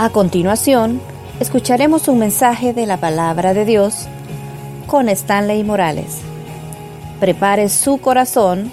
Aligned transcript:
A 0.00 0.10
continuación, 0.10 1.00
escucharemos 1.40 2.06
un 2.06 2.20
mensaje 2.20 2.72
de 2.72 2.86
la 2.86 2.98
palabra 2.98 3.52
de 3.52 3.64
Dios 3.64 4.06
con 4.86 5.08
Stanley 5.08 5.64
Morales. 5.64 6.20
Prepare 7.18 7.68
su 7.68 7.98
corazón. 7.98 8.70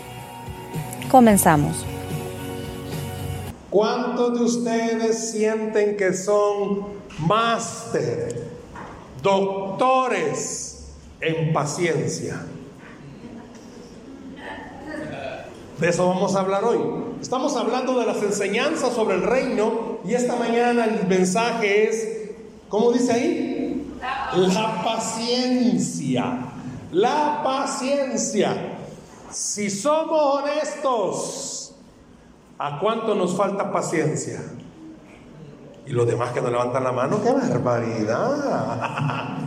Comenzamos. 1.09 1.83
¿Cuántos 3.71 4.37
de 4.37 4.45
ustedes 4.45 5.31
sienten 5.31 5.97
que 5.97 6.13
son 6.13 6.89
máster, 7.17 8.47
doctores 9.23 10.93
en 11.21 11.51
paciencia? 11.51 12.45
De 15.79 15.89
eso 15.89 16.07
vamos 16.07 16.35
a 16.35 16.41
hablar 16.41 16.63
hoy. 16.63 17.04
Estamos 17.21 17.55
hablando 17.55 17.99
de 17.99 18.05
las 18.05 18.21
enseñanzas 18.21 18.93
sobre 18.93 19.15
el 19.15 19.23
reino 19.23 19.99
y 20.05 20.13
esta 20.13 20.35
mañana 20.35 20.85
el 20.85 21.07
mensaje 21.07 21.89
es, 21.89 22.31
¿cómo 22.69 22.91
dice 22.91 23.13
ahí? 23.13 23.95
La 24.35 24.83
paciencia. 24.83 26.37
La 26.91 27.41
paciencia. 27.43 28.73
Si 29.31 29.69
somos 29.69 30.41
honestos, 30.41 31.73
¿a 32.57 32.79
cuánto 32.79 33.15
nos 33.15 33.35
falta 33.35 33.71
paciencia? 33.71 34.41
Y 35.87 35.91
los 35.91 36.07
demás 36.07 36.31
que 36.31 36.41
no 36.41 36.49
levantan 36.49 36.83
la 36.83 36.91
mano, 36.91 37.21
qué 37.23 37.31
barbaridad. 37.31 39.37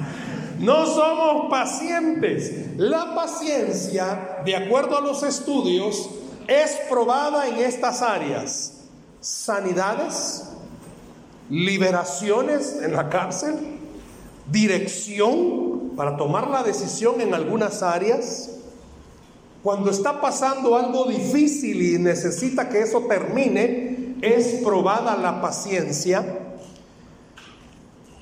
No 0.59 0.87
somos 0.87 1.49
pacientes. 1.51 2.77
La 2.77 3.15
paciencia, 3.15 4.41
de 4.45 4.57
acuerdo 4.57 4.99
a 4.99 5.01
los 5.01 5.23
estudios, 5.23 6.11
es 6.49 6.81
probada 6.89 7.47
en 7.47 7.59
estas 7.59 8.03
áreas. 8.03 8.73
Sanidades, 9.21 10.45
liberaciones 11.51 12.79
en 12.83 12.95
la 12.95 13.11
cárcel, 13.11 13.55
dirección 14.51 15.93
para 15.95 16.17
tomar 16.17 16.49
la 16.49 16.63
decisión 16.63 17.21
en 17.21 17.35
algunas 17.35 17.83
áreas. 17.83 18.51
Cuando 19.63 19.91
está 19.91 20.21
pasando 20.21 20.77
algo 20.77 21.05
difícil 21.05 21.83
y 21.83 21.99
necesita 21.99 22.69
que 22.71 22.81
eso 22.81 23.03
termine, 23.03 24.17
es 24.23 24.63
probada 24.65 25.17
la 25.17 25.43
paciencia. 25.43 26.57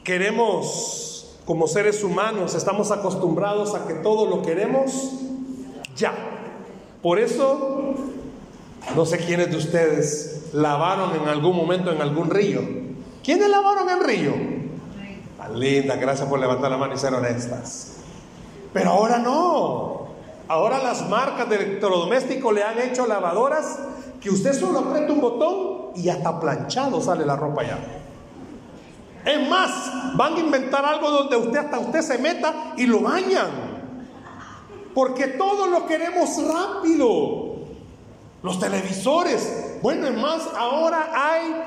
Queremos, 0.03 1.39
como 1.45 1.69
seres 1.69 2.03
humanos, 2.03 2.55
estamos 2.55 2.91
acostumbrados 2.91 3.75
a 3.75 3.87
que 3.87 3.95
todo 3.95 4.27
lo 4.27 4.43
queremos 4.43 5.13
ya. 5.95 6.15
Por 7.03 7.21
eso 7.21 7.95
no 8.95 9.05
sé 9.05 9.19
quiénes 9.19 9.51
de 9.51 9.57
ustedes 9.57 10.51
lavaron 10.53 11.15
en 11.17 11.29
algún 11.29 11.57
momento 11.57 11.93
en 11.93 12.01
algún 12.01 12.31
río. 12.31 12.61
¿Quiénes 13.23 13.49
lavaron 13.49 13.91
en 13.91 14.01
río? 14.05 14.57
Linda, 15.55 15.97
gracias 15.97 16.29
por 16.29 16.41
levantar 16.41 16.71
la 16.71 16.77
mano 16.77 16.95
y 16.95 16.99
ser 16.99 17.15
honestas. 17.15 17.97
Pero 18.73 18.91
ahora 18.91 19.19
no. 19.19 20.07
Ahora 20.49 20.79
las 20.79 21.09
marcas 21.09 21.49
de 21.49 21.57
electrodomésticos 21.57 22.55
le 22.55 22.63
han 22.63 22.79
hecho 22.79 23.07
lavadoras 23.07 23.79
que 24.21 24.31
usted 24.31 24.53
solo 24.53 24.81
aprieta 24.81 25.13
un 25.13 25.21
botón 25.21 25.93
y 25.97 26.09
hasta 26.09 26.39
planchado 26.39 27.01
sale 27.01 27.27
la 27.27 27.37
ropa 27.37 27.65
ya. 27.65 27.79
Es 29.25 29.49
más, 29.49 30.17
van 30.17 30.35
a 30.35 30.39
inventar 30.39 30.85
algo 30.85 31.11
donde 31.11 31.37
usted 31.37 31.59
hasta 31.59 31.81
usted 31.81 32.01
se 32.01 32.19
meta 32.19 32.75
y 32.77 32.87
lo 32.87 33.01
bañan. 33.01 33.51
Porque 34.95 35.27
todo 35.29 35.67
lo 35.67 35.87
queremos 35.87 36.31
rápido. 36.47 37.46
Los 38.47 38.61
televisores. 38.61 39.81
Bueno, 39.83 40.07
es 40.07 40.17
más, 40.17 40.41
ahora 40.57 41.11
hay, 41.13 41.65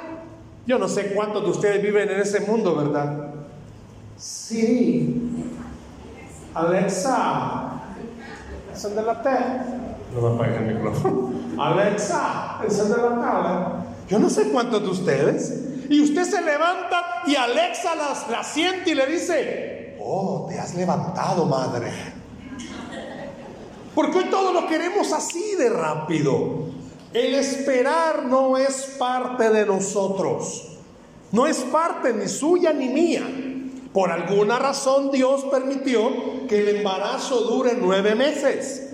yo 0.66 0.80
no 0.80 0.88
sé 0.88 1.13
cuántos 1.13 1.44
de 1.44 1.49
ustedes 1.49 1.83
viven 1.83 2.09
en 2.09 2.22
ese 2.22 2.39
mundo, 2.39 2.73
¿verdad? 2.73 3.33
Sí. 4.16 5.52
Alexa, 6.53 7.81
encende 8.72 9.01
la 9.01 9.22
tele. 9.22 9.62
No 10.16 10.22
me 10.22 10.35
apague 10.35 10.56
el 10.56 10.73
micrófono. 10.73 11.34
Alexa, 11.62 12.62
encende 12.63 12.96
la 12.96 13.09
tele. 13.09 13.90
Yo 14.07 14.17
no 14.17 14.29
sé 14.29 14.50
cuántos 14.50 14.81
de 14.81 14.88
ustedes. 14.88 15.61
Y 15.90 16.00
usted 16.00 16.23
se 16.23 16.41
levanta 16.41 17.23
y 17.28 17.35
Alexa 17.35 17.94
las, 17.94 18.29
la 18.29 18.41
siente 18.41 18.91
y 18.91 18.96
le 18.96 19.06
dice, 19.06 19.97
oh, 20.00 20.47
te 20.50 20.57
has 20.57 20.73
levantado, 20.75 21.46
madre. 21.46 21.91
Porque 23.94 24.19
hoy 24.19 24.25
todo 24.31 24.53
lo 24.53 24.66
queremos 24.66 25.11
así 25.11 25.56
de 25.57 25.69
rápido. 25.72 26.69
El 27.14 27.34
esperar 27.34 28.25
no 28.25 28.56
es 28.58 28.96
parte 29.00 29.50
de 29.50 29.66
nosotros. 29.66 30.78
No 31.31 31.47
es 31.47 31.58
parte 31.58 32.14
ni 32.14 32.28
suya 32.28 32.72
ni 32.72 32.88
mía. 32.90 33.24
Por 33.94 34.12
alguna 34.12 34.59
razón 34.59 35.09
Dios 35.09 35.46
permitió 35.46 36.47
que 36.47 36.59
el 36.59 36.78
embarazo 36.78 37.42
dure 37.42 37.74
nueve 37.80 38.14
meses. 38.14 38.94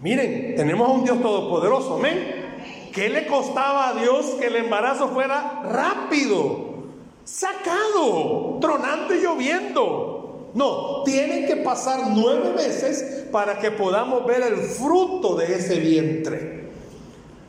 Miren, 0.00 0.54
tenemos 0.54 0.88
a 0.88 0.92
un 0.92 1.04
Dios 1.04 1.20
todopoderoso, 1.20 1.96
amén. 1.96 2.90
¿Qué 2.92 3.08
le 3.08 3.26
costaba 3.26 3.88
a 3.88 3.94
Dios 3.94 4.26
que 4.38 4.46
el 4.46 4.56
embarazo 4.56 5.08
fuera 5.08 5.62
rápido, 5.64 6.84
sacado, 7.24 8.58
tronando 8.60 9.14
y 9.14 9.20
lloviendo? 9.20 10.50
No, 10.54 11.02
tienen 11.02 11.46
que 11.46 11.56
pasar 11.56 12.10
nueve 12.14 12.52
meses 12.56 13.26
para 13.32 13.58
que 13.58 13.72
podamos 13.72 14.24
ver 14.24 14.42
el 14.42 14.56
fruto 14.56 15.34
de 15.34 15.56
ese 15.56 15.80
vientre. 15.80 16.67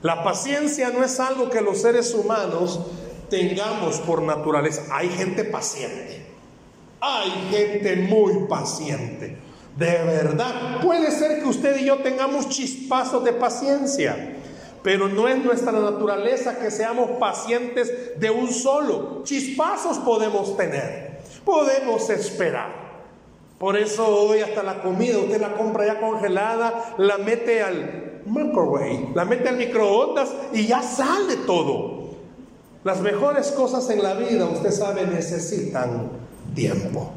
La 0.01 0.23
paciencia 0.23 0.91
no 0.91 1.03
es 1.03 1.19
algo 1.19 1.49
que 1.49 1.61
los 1.61 1.81
seres 1.81 2.13
humanos 2.13 2.79
tengamos 3.29 3.97
por 3.99 4.21
naturaleza. 4.21 4.83
Hay 4.91 5.09
gente 5.09 5.43
paciente. 5.43 6.25
Hay 7.01 7.29
gente 7.51 7.95
muy 7.97 8.47
paciente. 8.47 9.37
De 9.77 9.85
verdad. 9.85 10.81
Puede 10.81 11.11
ser 11.11 11.39
que 11.39 11.45
usted 11.45 11.77
y 11.77 11.85
yo 11.85 11.97
tengamos 11.97 12.49
chispazos 12.49 13.23
de 13.23 13.33
paciencia. 13.33 14.35
Pero 14.83 15.09
no 15.09 15.27
es 15.27 15.43
nuestra 15.43 15.73
naturaleza 15.73 16.59
que 16.59 16.71
seamos 16.71 17.11
pacientes 17.19 18.17
de 18.17 18.29
un 18.29 18.51
solo. 18.51 19.21
Chispazos 19.23 19.97
podemos 19.99 20.55
tener. 20.55 21.19
Podemos 21.43 22.09
esperar. 22.09 22.89
Por 23.57 23.75
eso 23.75 24.07
hoy 24.07 24.39
hasta 24.39 24.63
la 24.63 24.81
comida 24.81 25.17
usted 25.17 25.41
la 25.41 25.55
compra 25.55 25.85
ya 25.85 25.99
congelada, 25.99 26.95
la 26.97 27.17
mete 27.17 27.61
al 27.61 28.08
microwave, 28.29 29.09
la 29.15 29.25
mete 29.25 29.49
al 29.49 29.57
microondas 29.57 30.29
y 30.53 30.67
ya 30.67 30.81
sale 30.81 31.37
todo. 31.45 32.09
Las 32.83 33.01
mejores 33.01 33.51
cosas 33.51 33.89
en 33.89 34.01
la 34.01 34.13
vida, 34.13 34.45
usted 34.45 34.71
sabe, 34.71 35.05
necesitan 35.05 36.09
tiempo. 36.55 37.11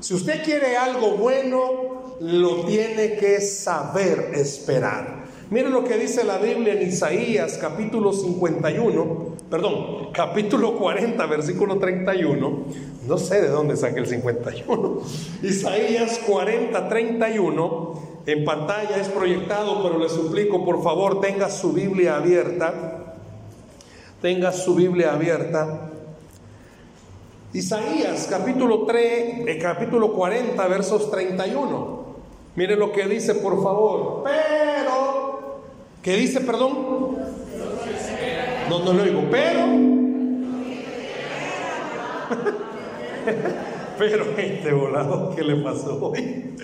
Si 0.00 0.14
usted 0.14 0.42
quiere 0.44 0.76
algo 0.76 1.12
bueno, 1.16 2.16
lo 2.20 2.64
tiene 2.66 3.16
que 3.16 3.40
saber 3.40 4.32
esperar. 4.34 5.20
Mire 5.50 5.68
lo 5.68 5.84
que 5.84 5.96
dice 5.98 6.22
la 6.22 6.38
Biblia 6.38 6.74
en 6.74 6.88
Isaías 6.88 7.58
capítulo 7.60 8.12
51, 8.12 9.36
perdón, 9.50 10.12
capítulo 10.12 10.78
40, 10.78 11.26
versículo 11.26 11.78
31. 11.78 12.64
No 13.08 13.18
sé 13.18 13.42
de 13.42 13.48
dónde 13.48 13.76
saqué 13.76 14.00
el 14.00 14.06
51. 14.06 15.00
Isaías 15.42 16.20
40, 16.26 16.88
31. 16.88 18.09
En 18.26 18.44
pantalla 18.44 18.96
es 18.96 19.08
proyectado, 19.08 19.82
pero 19.82 19.98
le 19.98 20.08
suplico, 20.08 20.64
por 20.64 20.82
favor, 20.82 21.20
tenga 21.20 21.48
su 21.48 21.72
Biblia 21.72 22.16
abierta. 22.16 23.14
Tenga 24.20 24.52
su 24.52 24.74
Biblia 24.74 25.14
abierta. 25.14 25.90
Isaías 27.52 28.28
capítulo 28.30 28.84
3, 28.84 29.48
eh, 29.48 29.58
capítulo 29.60 30.12
40, 30.12 30.68
versos 30.68 31.10
31. 31.10 32.00
Mire 32.54 32.76
lo 32.76 32.92
que 32.92 33.06
dice, 33.06 33.34
por 33.36 33.62
favor. 33.62 34.22
Pero, 34.24 35.62
¿qué 36.02 36.16
dice, 36.16 36.40
perdón? 36.40 37.16
No, 38.68 38.78
no 38.80 38.92
lo 38.92 39.02
digo, 39.02 39.24
pero. 39.30 39.66
Pero 44.00 44.24
este 44.38 44.72
volado, 44.72 45.34
¿qué 45.36 45.44
le 45.44 45.56
pasó 45.56 45.98
hoy? 46.00 46.56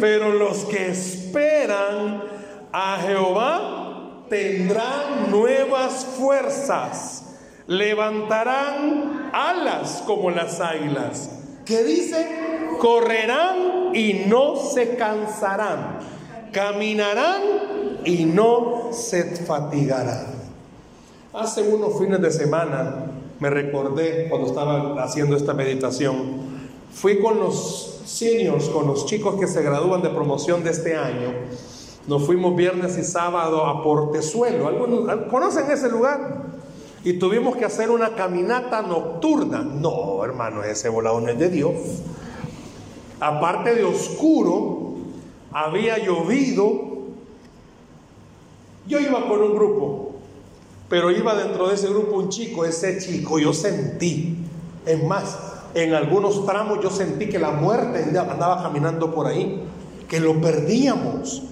Pero 0.00 0.32
los 0.32 0.64
que 0.64 0.88
esperan 0.88 2.24
a 2.72 2.98
Jehová 3.06 4.24
tendrán 4.28 5.30
nuevas 5.30 6.04
fuerzas, 6.04 7.36
levantarán 7.68 9.30
alas 9.32 10.02
como 10.04 10.32
las 10.32 10.60
águilas. 10.60 11.30
¿Qué 11.64 11.84
dice? 11.84 12.26
Correrán 12.80 13.94
y 13.94 14.24
no 14.26 14.56
se 14.56 14.96
cansarán, 14.96 15.98
caminarán 16.50 17.42
y 18.04 18.24
no 18.24 18.88
se 18.92 19.36
fatigarán. 19.36 20.26
Hace 21.32 21.62
unos 21.62 21.96
fines 22.00 22.20
de 22.20 22.32
semana 22.32 23.06
me 23.38 23.50
recordé 23.50 24.26
cuando 24.28 24.48
estaba 24.48 25.00
haciendo 25.04 25.36
esta 25.36 25.54
meditación. 25.54 26.51
Fui 26.94 27.20
con 27.20 27.38
los 27.38 28.00
seniors, 28.04 28.68
con 28.68 28.86
los 28.86 29.06
chicos 29.06 29.38
que 29.38 29.46
se 29.46 29.62
gradúan 29.62 30.02
de 30.02 30.10
promoción 30.10 30.62
de 30.62 30.70
este 30.70 30.96
año. 30.96 31.32
Nos 32.06 32.24
fuimos 32.24 32.56
viernes 32.56 32.98
y 32.98 33.04
sábado 33.04 33.64
a 33.66 33.82
Portezuelo. 33.82 34.68
¿Algunos 34.68 35.26
conocen 35.30 35.70
ese 35.70 35.88
lugar? 35.88 36.52
y 37.04 37.14
tuvimos 37.14 37.56
que 37.56 37.64
hacer 37.64 37.90
una 37.90 38.14
caminata 38.14 38.82
nocturna. 38.82 39.62
No, 39.62 40.24
hermano, 40.24 40.62
ese 40.62 40.88
volado 40.88 41.20
no 41.20 41.28
es 41.28 41.38
de 41.38 41.48
Dios. 41.48 41.72
Aparte 43.20 43.74
de 43.74 43.84
oscuro, 43.84 44.94
había 45.50 45.98
llovido. 45.98 46.92
Yo 48.86 49.00
iba 49.00 49.28
con 49.28 49.40
un 49.42 49.54
grupo, 49.54 50.12
pero 50.88 51.10
iba 51.10 51.34
dentro 51.34 51.68
de 51.68 51.74
ese 51.74 51.88
grupo 51.88 52.16
un 52.16 52.28
chico, 52.28 52.64
ese 52.64 52.98
chico 52.98 53.38
yo 53.38 53.52
sentí, 53.52 54.38
es 54.84 55.04
más, 55.04 55.38
en 55.74 55.94
algunos 55.94 56.44
tramos 56.46 56.80
yo 56.82 56.90
sentí 56.90 57.28
que 57.28 57.38
la 57.38 57.50
muerte 57.50 58.18
andaba 58.18 58.62
caminando 58.62 59.14
por 59.14 59.26
ahí, 59.26 59.62
que 60.08 60.20
lo 60.20 60.40
perdíamos. 60.40 61.42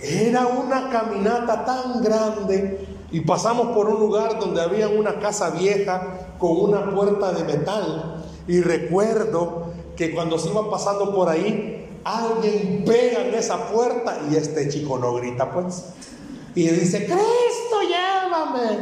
Era 0.00 0.46
una 0.46 0.90
caminata 0.90 1.64
tan 1.64 2.02
grande 2.02 2.86
y 3.10 3.20
pasamos 3.20 3.68
por 3.68 3.88
un 3.88 4.00
lugar 4.00 4.38
donde 4.38 4.60
había 4.60 4.88
una 4.88 5.18
casa 5.20 5.50
vieja 5.50 6.34
con 6.38 6.60
una 6.60 6.90
puerta 6.94 7.32
de 7.32 7.44
metal. 7.44 8.24
Y 8.48 8.60
recuerdo 8.60 9.72
que 9.96 10.12
cuando 10.12 10.38
se 10.38 10.48
iba 10.48 10.70
pasando 10.70 11.14
por 11.14 11.28
ahí, 11.28 11.88
alguien 12.04 12.84
pega 12.84 13.26
en 13.26 13.34
esa 13.34 13.68
puerta 13.68 14.20
y 14.30 14.36
este 14.36 14.68
chico 14.68 14.98
no 14.98 15.14
grita 15.14 15.52
pues. 15.52 15.84
Y 16.54 16.68
dice, 16.68 17.06
Cristo, 17.06 17.80
llévame. 17.82 18.78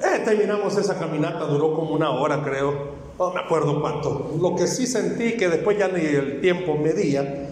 Eh, 0.00 0.22
terminamos 0.24 0.76
esa 0.78 0.98
caminata, 0.98 1.44
duró 1.44 1.74
como 1.74 1.92
una 1.92 2.10
hora 2.10 2.42
creo, 2.42 2.72
no 3.18 3.32
me 3.32 3.40
acuerdo 3.40 3.82
cuánto. 3.82 4.30
Lo 4.40 4.56
que 4.56 4.66
sí 4.66 4.86
sentí 4.86 5.36
que 5.36 5.48
después 5.48 5.78
ya 5.78 5.88
ni 5.88 6.00
el 6.00 6.40
tiempo 6.40 6.74
medía, 6.74 7.50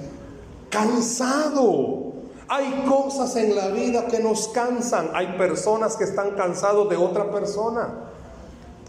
cansado. 0.70 2.06
Hay 2.48 2.84
cosas 2.88 3.36
en 3.36 3.54
la 3.54 3.68
vida 3.68 4.06
que 4.06 4.20
nos 4.20 4.48
cansan. 4.48 5.10
Hay 5.12 5.34
personas 5.36 5.96
que 5.96 6.04
están 6.04 6.30
cansados 6.30 6.88
de 6.88 6.96
otra 6.96 7.30
persona. 7.30 8.08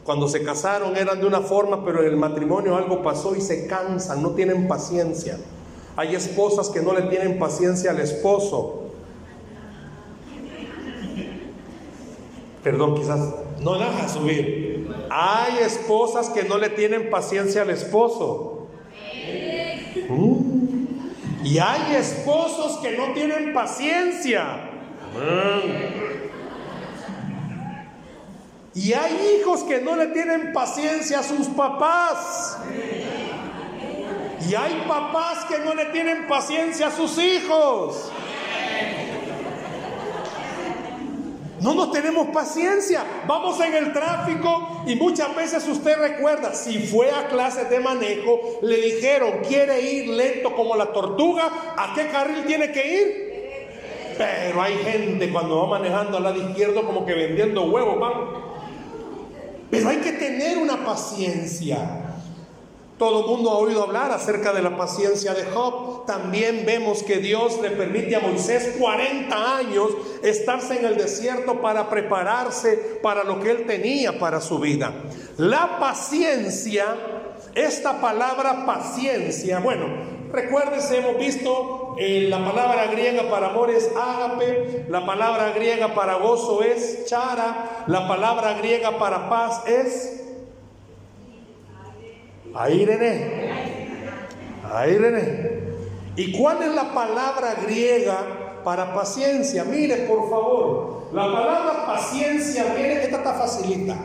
Cuando 0.05 0.29
se 0.29 0.41
casaron 0.41 0.95
eran 0.95 1.19
de 1.19 1.27
una 1.27 1.41
forma, 1.41 1.83
pero 1.83 2.01
en 2.01 2.07
el 2.07 2.15
matrimonio 2.15 2.77
algo 2.77 3.03
pasó 3.03 3.35
y 3.35 3.41
se 3.41 3.67
cansan, 3.67 4.23
no 4.23 4.29
tienen 4.31 4.69
paciencia. 4.69 5.37
Hay 5.97 6.15
esposas 6.15 6.69
que 6.69 6.81
no 6.81 6.93
le 6.93 7.01
tienen 7.03 7.37
paciencia 7.37 7.91
al 7.91 7.99
esposo. 7.99 8.83
Perdón, 12.63 12.95
quizás 12.95 13.19
no 13.61 13.77
deja 13.77 14.07
subir. 14.07 14.95
Hay 15.09 15.59
esposas 15.59 16.29
que 16.29 16.43
no 16.43 16.57
le 16.57 16.69
tienen 16.69 17.09
paciencia 17.09 17.63
al 17.63 17.69
esposo. 17.69 18.67
Mm. 20.09 20.49
Y 21.43 21.57
hay 21.57 21.95
esposos 21.95 22.77
que 22.79 22.97
no 22.97 23.13
tienen 23.13 23.53
paciencia. 23.53 24.69
Y 28.75 28.93
hay 28.93 29.39
hijos 29.39 29.63
que 29.63 29.81
no 29.81 29.95
le 29.95 30.07
tienen 30.07 30.53
paciencia 30.53 31.19
a 31.19 31.23
sus 31.23 31.47
papás. 31.47 32.57
Y 34.47 34.55
hay 34.55 34.85
papás 34.87 35.45
que 35.45 35.59
no 35.59 35.73
le 35.73 35.85
tienen 35.87 36.27
paciencia 36.27 36.87
a 36.87 36.91
sus 36.91 37.17
hijos. 37.17 38.11
No 41.61 41.73
nos 41.73 41.91
tenemos 41.91 42.27
paciencia. 42.29 43.03
Vamos 43.27 43.59
en 43.59 43.73
el 43.73 43.91
tráfico 43.91 44.83
y 44.85 44.95
muchas 44.95 45.35
veces 45.35 45.67
usted 45.67 45.97
recuerda, 45.97 46.53
si 46.53 46.79
fue 46.79 47.11
a 47.11 47.27
clases 47.27 47.69
de 47.69 47.79
manejo, 47.79 48.59
le 48.61 48.77
dijeron, 48.77 49.41
quiere 49.47 49.81
ir 49.81 50.09
lento 50.09 50.55
como 50.55 50.75
la 50.75 50.93
tortuga, 50.93 51.75
¿a 51.75 51.93
qué 51.93 52.07
carril 52.07 52.45
tiene 52.45 52.71
que 52.71 52.93
ir? 52.93 53.29
Pero 54.17 54.61
hay 54.61 54.75
gente 54.83 55.31
cuando 55.31 55.59
va 55.59 55.79
manejando 55.79 56.17
al 56.17 56.23
lado 56.23 56.37
izquierdo 56.37 56.85
como 56.85 57.05
que 57.05 57.13
vendiendo 57.13 57.63
huevos, 57.63 57.99
vamos. 57.99 58.29
Pero 59.69 59.89
hay 59.89 59.97
que 59.97 60.13
tener 60.13 60.57
una 60.57 60.83
paciencia. 60.83 62.08
Todo 62.99 63.21
el 63.21 63.27
mundo 63.27 63.51
ha 63.51 63.57
oído 63.57 63.81
hablar 63.81 64.11
acerca 64.11 64.51
de 64.51 64.61
la 64.61 64.75
paciencia 64.75 65.33
de 65.33 65.45
Job. 65.45 66.05
También 66.05 66.65
vemos 66.65 67.01
que 67.01 67.19
Dios 67.19 67.57
le 67.61 67.71
permite 67.71 68.17
a 68.17 68.19
Moisés 68.19 68.75
40 68.77 69.57
años 69.57 69.91
estarse 70.21 70.77
en 70.77 70.85
el 70.85 70.97
desierto 70.97 71.61
para 71.61 71.89
prepararse 71.89 72.99
para 73.01 73.23
lo 73.23 73.39
que 73.39 73.51
él 73.51 73.65
tenía 73.65 74.19
para 74.19 74.41
su 74.41 74.59
vida. 74.59 74.91
La 75.37 75.79
paciencia, 75.79 76.83
esta 77.55 78.01
palabra 78.01 78.65
paciencia, 78.65 79.59
bueno, 79.59 79.85
recuérdense, 80.33 80.97
hemos 80.97 81.17
visto 81.17 81.95
eh, 81.97 82.27
la 82.29 82.43
palabra 82.43 82.87
griega 82.87 83.29
para 83.29 83.47
amor 83.47 83.71
es 83.71 83.89
ágape, 83.95 84.87
la 84.89 85.05
palabra 85.05 85.51
griega 85.51 85.95
para 85.95 86.15
gozo 86.15 86.63
es 86.63 87.05
chara, 87.05 87.85
la 87.87 88.09
palabra 88.09 88.55
griega 88.55 88.97
para 88.97 89.29
paz 89.29 89.65
es 89.67 90.19
Ahí, 92.53 92.85
René. 92.85 93.59
¿Y 96.15 96.31
cuál 96.37 96.61
es 96.63 96.73
la 96.75 96.93
palabra 96.93 97.55
griega 97.63 98.61
para 98.63 98.93
paciencia? 98.93 99.63
Mire, 99.63 100.07
por 100.07 100.29
favor. 100.29 101.09
La 101.13 101.23
palabra 101.23 101.85
paciencia, 101.85 102.73
mire, 102.75 103.03
esta 103.03 103.17
está 103.17 103.33
facilita. 103.33 103.95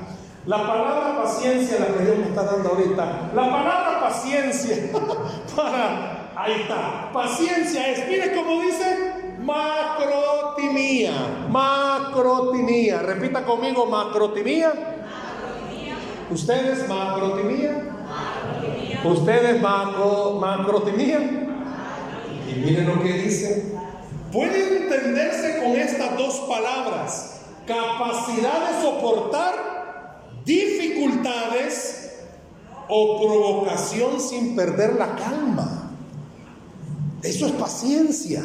La 0.46 0.58
palabra 0.58 1.22
paciencia, 1.22 1.78
la 1.80 1.86
que 1.86 2.04
Dios 2.04 2.18
me 2.18 2.26
está 2.28 2.44
dando 2.44 2.68
ahorita. 2.70 3.30
La 3.34 3.50
palabra 3.50 4.00
paciencia 4.00 4.76
para. 5.56 6.30
Ahí 6.36 6.62
está. 6.62 7.10
Paciencia 7.12 7.88
es, 7.88 8.06
mire 8.08 8.34
cómo 8.34 8.60
dice, 8.60 9.36
macrotimía. 9.40 11.12
Macrotimía. 11.48 13.02
Repita 13.02 13.44
conmigo, 13.44 13.86
macrotimía. 13.86 14.68
macrotimía. 14.68 15.96
¿Ustedes 16.30 16.88
macrotimía? 16.88 17.93
Ustedes 19.04 19.60
macro. 19.60 20.40
Y 22.48 22.54
miren 22.58 22.86
lo 22.86 23.02
que 23.02 23.12
dice. 23.12 23.74
Puede 24.32 24.84
entenderse 24.84 25.62
con 25.62 25.72
estas 25.76 26.16
dos 26.16 26.40
palabras. 26.48 27.40
Capacidad 27.66 28.70
de 28.70 28.82
soportar 28.82 29.74
dificultades 30.44 32.12
o 32.88 33.20
provocación 33.20 34.20
sin 34.20 34.54
perder 34.54 34.94
la 34.94 35.14
calma. 35.16 35.90
Eso 37.22 37.46
es 37.46 37.52
paciencia. 37.52 38.42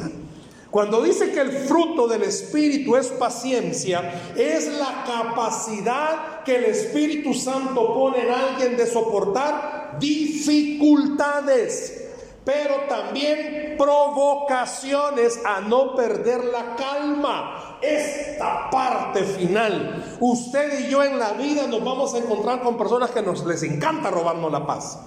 Cuando 0.71 1.01
dice 1.01 1.31
que 1.31 1.41
el 1.41 1.51
fruto 1.51 2.07
del 2.07 2.23
Espíritu 2.23 2.95
es 2.95 3.07
paciencia, 3.07 4.13
es 4.37 4.67
la 4.77 5.03
capacidad 5.05 6.38
que 6.49 6.55
el 6.55 6.65
Espíritu 6.65 7.35
Santo 7.35 7.93
pone 7.93 8.23
en 8.23 8.31
alguien 8.31 8.75
de 8.75 8.87
soportar 8.87 9.97
dificultades, 9.99 12.07
pero 12.43 12.87
también 12.89 13.75
provocaciones 13.77 15.39
a 15.45 15.61
no 15.61 15.95
perder 15.95 16.45
la 16.45 16.75
calma. 16.75 17.77
Esta 17.83 18.67
parte 18.71 19.25
final, 19.25 20.17
usted 20.19 20.87
y 20.87 20.89
yo 20.89 21.03
en 21.03 21.19
la 21.19 21.33
vida 21.33 21.67
nos 21.67 21.83
vamos 21.83 22.15
a 22.15 22.17
encontrar 22.17 22.61
con 22.61 22.79
personas 22.79 23.11
que 23.11 23.21
nos 23.21 23.45
les 23.45 23.61
encanta 23.61 24.09
robarnos 24.09 24.51
la 24.51 24.65
paz. 24.65 24.99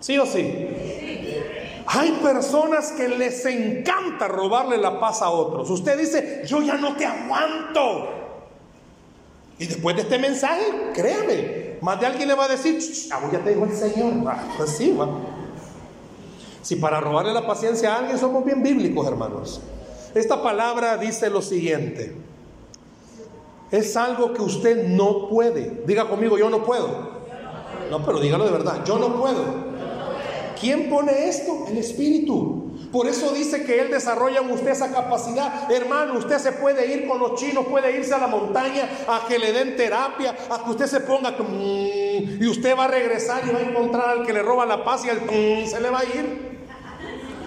¿Sí 0.00 0.16
o 0.16 0.24
sí? 0.24 0.68
Hay 1.86 2.12
personas 2.22 2.92
que 2.92 3.08
les 3.08 3.44
encanta 3.44 4.26
robarle 4.26 4.78
la 4.78 4.98
paz 4.98 5.20
a 5.20 5.28
otros. 5.28 5.68
Usted 5.68 5.98
dice, 5.98 6.44
yo 6.46 6.62
ya 6.62 6.78
no 6.78 6.96
te 6.96 7.04
aguanto. 7.04 8.15
Y 9.58 9.66
después 9.66 9.96
de 9.96 10.02
este 10.02 10.18
mensaje, 10.18 10.64
créame, 10.94 11.78
más 11.80 11.98
de 12.00 12.06
alguien 12.06 12.28
le 12.28 12.34
va 12.34 12.44
a 12.44 12.48
decir, 12.48 12.78
ah, 13.12 13.20
ya 13.32 13.42
te 13.42 13.50
dijo 13.50 13.64
el 13.64 13.72
Señor. 13.72 14.12
Ah, 14.26 14.54
pues 14.56 14.70
sí, 14.70 14.92
va. 14.92 15.08
Si 16.62 16.76
para 16.76 17.00
robarle 17.00 17.32
la 17.32 17.46
paciencia 17.46 17.94
a 17.94 17.98
alguien 17.98 18.18
somos 18.18 18.44
bien 18.44 18.62
bíblicos, 18.62 19.06
hermanos. 19.06 19.60
Esta 20.14 20.42
palabra 20.42 20.96
dice 20.96 21.30
lo 21.30 21.40
siguiente. 21.40 22.16
Es 23.70 23.96
algo 23.96 24.32
que 24.32 24.42
usted 24.42 24.86
no 24.88 25.28
puede. 25.28 25.82
Diga 25.86 26.08
conmigo, 26.08 26.38
yo 26.38 26.50
no 26.50 26.64
puedo. 26.64 27.16
No, 27.90 28.04
pero 28.04 28.20
dígalo 28.20 28.44
de 28.44 28.50
verdad, 28.50 28.84
yo 28.84 28.98
no 28.98 29.18
puedo. 29.20 29.66
¿Quién 30.60 30.88
pone 30.88 31.28
esto? 31.28 31.66
El 31.68 31.78
Espíritu. 31.78 32.65
Por 32.92 33.06
eso 33.06 33.32
dice 33.32 33.64
que 33.64 33.80
Él 33.80 33.90
desarrolla 33.90 34.40
en 34.40 34.50
usted 34.50 34.70
esa 34.70 34.92
capacidad. 34.92 35.70
Hermano, 35.70 36.18
usted 36.18 36.38
se 36.38 36.52
puede 36.52 36.86
ir 36.92 37.06
con 37.08 37.18
los 37.18 37.34
chinos, 37.34 37.66
puede 37.66 37.96
irse 37.96 38.14
a 38.14 38.18
la 38.18 38.26
montaña 38.26 38.88
a 39.08 39.26
que 39.26 39.38
le 39.38 39.52
den 39.52 39.76
terapia, 39.76 40.36
a 40.50 40.64
que 40.64 40.70
usted 40.70 40.86
se 40.86 41.00
ponga 41.00 41.30
mm", 41.30 42.42
y 42.42 42.46
usted 42.46 42.76
va 42.76 42.84
a 42.84 42.88
regresar 42.88 43.42
y 43.46 43.50
va 43.50 43.58
a 43.58 43.62
encontrar 43.62 44.08
al 44.10 44.26
que 44.26 44.32
le 44.32 44.42
roba 44.42 44.66
la 44.66 44.84
paz 44.84 45.04
y 45.04 45.08
el 45.08 45.20
mm", 45.20 45.66
se 45.66 45.80
le 45.80 45.90
va 45.90 46.00
a 46.00 46.04
ir. 46.04 46.56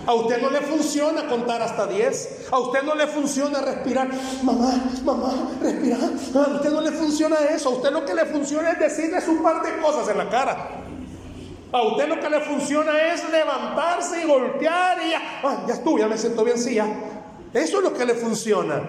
A 0.09 0.13
usted 0.13 0.41
no 0.41 0.49
le 0.49 0.61
funciona 0.61 1.27
contar 1.27 1.61
hasta 1.61 1.85
10. 1.85 2.47
A 2.51 2.57
usted 2.57 2.81
no 2.81 2.95
le 2.95 3.05
funciona 3.05 3.61
respirar. 3.61 4.09
Mamá, 4.41 4.73
mamá, 5.03 5.51
respirar. 5.61 5.99
A 6.33 6.55
usted 6.55 6.71
no 6.71 6.81
le 6.81 6.91
funciona 6.91 7.35
eso. 7.51 7.69
A 7.69 7.73
usted 7.73 7.91
lo 7.91 8.03
que 8.05 8.15
le 8.15 8.25
funciona 8.25 8.71
es 8.71 8.79
decirle 8.79 9.19
un 9.27 9.43
par 9.43 9.61
de 9.61 9.79
cosas 9.79 10.09
en 10.09 10.17
la 10.17 10.27
cara. 10.27 10.78
A 11.71 11.81
usted 11.83 12.07
lo 12.07 12.19
que 12.19 12.29
le 12.29 12.39
funciona 12.41 13.13
es 13.13 13.29
levantarse 13.29 14.21
y 14.21 14.27
golpear 14.27 14.97
y 15.05 15.11
ya, 15.11 15.41
ah, 15.43 15.65
ya 15.67 15.75
estuvo, 15.75 15.99
ya 15.99 16.07
me 16.07 16.17
siento 16.17 16.43
bien, 16.43 16.57
sí, 16.57 16.75
ya. 16.75 16.87
Eso 17.53 17.77
es 17.77 17.83
lo 17.83 17.93
que 17.93 18.05
le 18.05 18.15
funciona. 18.15 18.81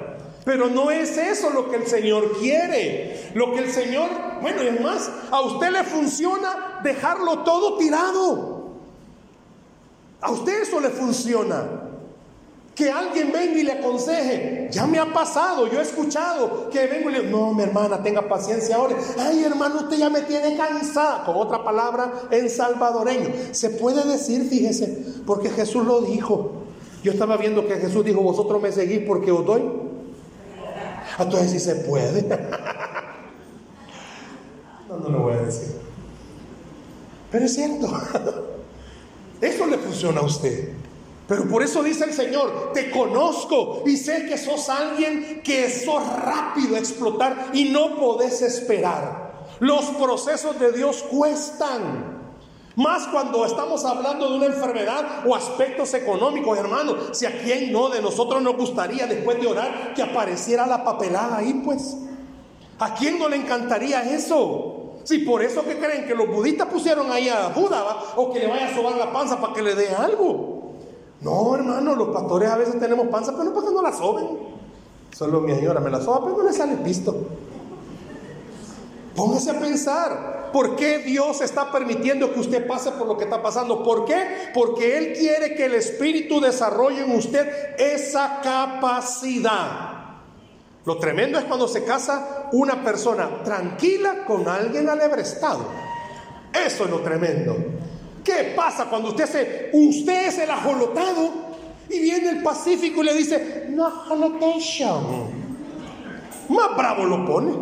Pero 0.45 0.69
no 0.69 0.91
es 0.91 1.19
eso 1.19 1.51
lo 1.51 1.71
que 1.71 1.77
el 1.77 1.87
Señor 1.87 2.39
quiere. 2.39 3.31
Lo 3.35 3.53
que 3.53 3.61
el 3.61 3.71
Señor, 3.71 4.09
bueno, 4.41 4.63
es 4.63 4.81
más, 4.81 5.11
a 5.31 5.43
usted 5.43 5.71
le 5.71 5.85
funciona 5.85 6.81
dejarlo 6.83 7.41
todo 7.41 7.77
tirado. 7.77 8.71
A 10.23 10.31
usted 10.31 10.63
eso 10.63 10.81
le 10.81 10.89
funciona. 10.89 11.65
Que 12.75 12.91
alguien 12.91 13.33
venga 13.33 13.59
y 13.59 13.63
le 13.65 13.73
aconseje. 13.73 14.69
Ya 14.71 14.87
me 14.87 14.99
ha 14.99 15.13
pasado, 15.13 15.67
yo 15.67 15.81
he 15.81 15.83
escuchado 15.83 16.71
que 16.71 16.87
vengo 16.87 17.11
y 17.11 17.13
le 17.13 17.21
digo, 17.23 17.39
no, 17.39 17.53
mi 17.53 17.63
hermana, 17.63 18.03
tenga 18.03 18.29
paciencia 18.29 18.77
ahora. 18.77 18.97
Ay, 19.19 19.45
hermano, 19.45 19.81
usted 19.81 19.99
ya 19.99 20.09
me 20.09 20.23
tiene 20.23 20.57
cansada. 20.57 21.25
Con 21.25 21.37
otra 21.37 21.63
palabra 21.63 22.13
en 22.31 22.49
salvadoreño. 22.49 23.29
Se 23.53 23.71
puede 23.71 24.07
decir, 24.07 24.49
fíjese, 24.49 25.05
porque 25.27 25.51
Jesús 25.51 25.85
lo 25.85 26.01
dijo. 26.03 26.53
Yo 27.03 27.13
estaba 27.13 27.37
viendo 27.37 27.67
que 27.67 27.77
Jesús 27.77 28.05
dijo, 28.05 28.21
vosotros 28.21 28.63
me 28.63 28.71
seguís 28.73 29.01
porque 29.07 29.33
os 29.33 29.45
doy. 29.45 29.63
Entonces 31.19 31.51
si 31.51 31.59
se 31.59 31.75
puede. 31.77 32.23
no, 34.89 34.97
no 34.97 35.09
lo 35.09 35.19
voy 35.21 35.35
a 35.35 35.43
decir. 35.43 35.77
Pero 37.31 37.45
es 37.45 37.55
cierto. 37.55 37.89
Eso 39.41 39.67
le 39.67 39.79
funciona 39.79 40.21
a 40.21 40.25
usted. 40.25 40.80
Pero 41.31 41.45
por 41.45 41.63
eso 41.63 41.85
dice 41.85 42.07
el 42.07 42.13
Señor, 42.13 42.73
te 42.75 42.91
conozco 42.91 43.85
y 43.87 43.97
sé 43.97 44.27
que 44.27 44.37
sos 44.37 44.69
alguien 44.69 45.43
que 45.45 45.71
sos 45.71 46.03
rápido 46.05 46.75
a 46.75 46.81
explotar 46.81 47.51
y 47.53 47.67
no 47.67 47.95
podés 47.95 48.43
esperar. 48.43 49.47
Los 49.61 49.85
procesos 49.91 50.59
de 50.59 50.73
Dios 50.73 51.05
cuestan. 51.09 52.33
Más 52.75 53.07
cuando 53.07 53.47
estamos 53.47 53.85
hablando 53.85 54.29
de 54.29 54.39
una 54.39 54.47
enfermedad 54.47 55.25
o 55.25 55.37
aspectos 55.37 55.95
económicos, 55.95 56.59
hermano. 56.59 56.97
Si 57.13 57.27
a 57.27 57.41
quien 57.41 57.73
no 57.73 57.91
de 57.91 58.03
nosotros 58.03 58.43
nos 58.43 58.57
gustaría 58.57 59.07
después 59.07 59.41
de 59.41 59.47
orar 59.47 59.95
que 59.95 60.03
apareciera 60.03 60.67
la 60.67 60.83
papelada 60.83 61.37
ahí, 61.37 61.63
pues. 61.65 61.97
¿A 62.81 62.93
quién 62.95 63.21
no 63.21 63.29
le 63.29 63.37
encantaría 63.37 64.03
eso? 64.03 64.97
Si 65.05 65.19
por 65.19 65.45
eso 65.45 65.63
que 65.63 65.79
creen 65.79 66.09
que 66.09 66.15
los 66.17 66.27
budistas 66.27 66.67
pusieron 66.67 67.13
ahí 67.13 67.29
a 67.29 67.51
Buda 67.51 67.85
o 68.17 68.33
que 68.33 68.41
le 68.41 68.49
vaya 68.49 68.67
a 68.67 68.75
sobar 68.75 68.97
la 68.97 69.13
panza 69.13 69.41
para 69.41 69.53
que 69.53 69.63
le 69.63 69.77
dé 69.77 69.91
algo. 69.95 70.70
No, 71.21 71.55
hermano, 71.55 71.95
los 71.95 72.09
pastores 72.09 72.51
a 72.51 72.57
veces 72.57 72.79
tenemos 72.79 73.07
panza, 73.09 73.33
pero 73.33 73.45
no 73.45 73.55
para 73.55 73.67
que 73.67 73.75
no 73.75 73.83
la 73.83 73.93
soben. 73.93 74.27
Solo 75.13 75.41
mi 75.41 75.55
señora 75.55 75.81
me 75.81 75.91
la 75.91 76.01
soba, 76.01 76.25
pero 76.25 76.39
no 76.39 76.45
le 76.45 76.53
sale 76.53 76.77
pisto. 76.77 77.15
Póngase 79.15 79.51
a 79.51 79.61
pensar, 79.61 80.51
¿por 80.53 80.77
qué 80.77 80.99
Dios 80.99 81.41
está 81.43 81.71
permitiendo 81.71 82.33
que 82.33 82.41
usted 82.41 82.67
pase 82.67 82.93
por 82.93 83.07
lo 83.07 83.19
que 83.19 83.25
está 83.25 83.43
pasando? 83.43 83.83
¿Por 83.83 84.07
qué? 84.07 84.51
Porque 84.55 84.97
Él 84.97 85.13
quiere 85.13 85.55
que 85.55 85.67
el 85.67 85.75
Espíritu 85.75 86.41
desarrolle 86.41 87.03
en 87.03 87.15
usted 87.15 87.47
esa 87.77 88.41
capacidad. 88.43 90.01
Lo 90.87 90.97
tremendo 90.99 91.39
es 91.39 91.45
cuando 91.45 91.69
se 91.69 91.85
casa 91.85 92.49
una 92.53 92.83
persona 92.83 93.43
tranquila 93.45 94.25
con 94.25 94.49
alguien 94.49 94.89
alebrestado. 94.89 95.67
Eso 96.55 96.85
es 96.85 96.91
lo 96.91 97.01
tremendo. 97.01 97.57
¿Qué 98.25 98.53
pasa 98.55 98.87
cuando 98.87 99.09
usted 99.09 99.27
se, 99.27 99.71
usted 99.73 100.29
es 100.29 100.39
el 100.39 100.51
ajolotado 100.51 101.31
y 101.89 102.01
viene 102.01 102.31
el 102.31 102.43
Pacífico 102.43 103.03
y 103.03 103.07
le 103.07 103.15
dice, 103.15 103.67
no 103.71 103.87
ajolotation? 103.87 105.41
Más 106.49 106.77
bravo 106.77 107.05
lo 107.05 107.25
pone. 107.25 107.53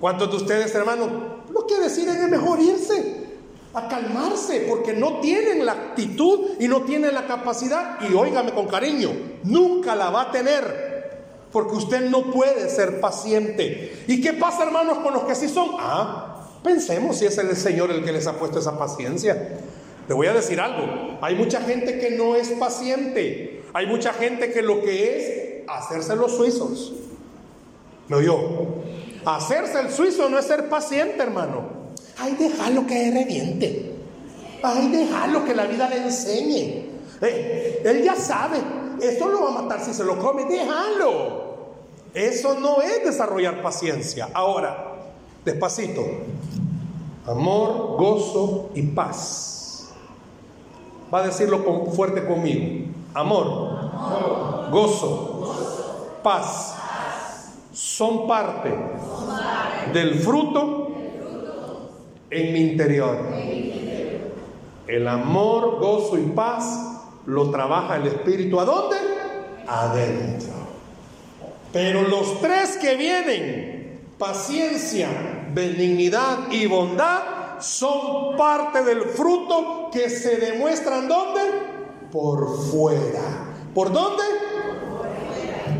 ¿Cuántos 0.00 0.30
de 0.30 0.36
ustedes, 0.36 0.74
hermanos, 0.74 1.08
lo 1.50 1.66
que 1.66 1.78
deciden 1.78 2.16
es 2.16 2.28
mejor 2.28 2.60
irse? 2.60 3.26
A 3.74 3.88
calmarse, 3.88 4.66
porque 4.68 4.94
no 4.94 5.20
tienen 5.20 5.66
la 5.66 5.72
actitud 5.72 6.52
y 6.58 6.68
no 6.68 6.82
tienen 6.82 7.14
la 7.14 7.26
capacidad. 7.26 7.98
Y 8.08 8.14
óigame 8.14 8.52
con 8.52 8.66
cariño, 8.66 9.10
nunca 9.42 9.94
la 9.94 10.10
va 10.10 10.22
a 10.22 10.30
tener, 10.30 11.48
porque 11.52 11.74
usted 11.74 12.08
no 12.08 12.30
puede 12.30 12.70
ser 12.70 13.00
paciente. 13.00 14.04
¿Y 14.06 14.20
qué 14.20 14.32
pasa, 14.32 14.62
hermanos, 14.62 14.98
con 14.98 15.12
los 15.12 15.24
que 15.24 15.34
sí 15.34 15.48
son? 15.48 15.70
Ah, 15.78 16.35
Pensemos 16.66 17.18
si 17.18 17.26
es 17.26 17.38
el 17.38 17.56
Señor 17.56 17.92
el 17.92 18.04
que 18.04 18.10
les 18.10 18.26
ha 18.26 18.32
puesto 18.32 18.58
esa 18.58 18.76
paciencia. 18.76 19.60
Le 20.08 20.12
voy 20.12 20.26
a 20.26 20.32
decir 20.32 20.58
algo, 20.58 21.16
hay 21.22 21.36
mucha 21.36 21.60
gente 21.60 22.00
que 22.00 22.10
no 22.10 22.34
es 22.34 22.48
paciente, 22.50 23.62
hay 23.72 23.86
mucha 23.86 24.12
gente 24.12 24.50
que 24.50 24.62
lo 24.62 24.82
que 24.82 25.16
es 25.16 25.68
hacerse 25.68 26.16
los 26.16 26.36
suizos. 26.36 26.92
¿Me 28.08 28.16
oyó? 28.16 28.36
Hacerse 29.24 29.78
el 29.78 29.92
suizo 29.92 30.28
no 30.28 30.40
es 30.40 30.46
ser 30.46 30.68
paciente, 30.68 31.22
hermano. 31.22 31.68
Ay, 32.18 32.34
déjalo 32.36 32.84
que 32.84 33.12
reviente. 33.12 33.92
Ay, 34.60 34.88
déjalo 34.88 35.44
que 35.44 35.54
la 35.54 35.66
vida 35.66 35.88
le 35.88 35.98
enseñe. 35.98 36.84
Eh, 37.20 37.82
él 37.84 38.02
ya 38.02 38.16
sabe, 38.16 38.58
esto 39.00 39.28
lo 39.28 39.40
va 39.40 39.48
a 39.50 39.62
matar 39.62 39.84
si 39.84 39.94
se 39.94 40.02
lo 40.02 40.18
come, 40.18 40.46
déjalo. 40.46 41.46
Eso 42.12 42.58
no 42.58 42.82
es 42.82 43.04
desarrollar 43.04 43.62
paciencia. 43.62 44.30
Ahora, 44.34 44.94
despacito, 45.44 46.04
amor, 47.26 47.96
gozo 47.98 48.70
y 48.74 48.82
paz. 48.82 49.92
Va 51.12 51.20
a 51.20 51.26
decirlo 51.26 51.58
fuerte 51.92 52.26
conmigo. 52.26 52.86
Amor, 53.14 54.70
gozo, 54.70 56.18
paz. 56.22 56.74
Son 57.72 58.26
parte 58.26 58.74
del 59.92 60.14
fruto 60.20 60.88
en 62.30 62.52
mi 62.52 62.60
interior. 62.60 63.18
El 64.86 65.08
amor, 65.08 65.78
gozo 65.78 66.18
y 66.18 66.26
paz 66.26 66.96
lo 67.26 67.50
trabaja 67.50 67.96
el 67.96 68.06
Espíritu. 68.06 68.60
¿A 68.60 68.64
dónde? 68.64 68.96
Adentro. 69.66 70.54
Pero 71.72 72.02
los 72.02 72.40
tres 72.40 72.78
que 72.78 72.96
vienen, 72.96 74.00
paciencia, 74.18 75.08
benignidad 75.52 76.50
y 76.50 76.66
bondad 76.66 77.36
son 77.60 78.36
parte 78.36 78.82
del 78.82 79.02
fruto 79.02 79.88
que 79.92 80.10
se 80.10 80.36
demuestran 80.36 81.08
¿dónde? 81.08 81.40
Por 82.12 82.70
fuera. 82.70 83.54
¿Por 83.74 83.92
dónde? 83.92 84.22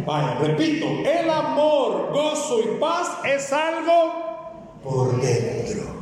Vaya, 0.07 0.39
repito, 0.41 0.87
el 1.05 1.29
amor, 1.29 2.11
gozo 2.13 2.61
y 2.61 2.79
paz 2.79 3.19
es 3.25 3.53
algo 3.53 4.79
por 4.83 5.21
dentro. 5.21 5.97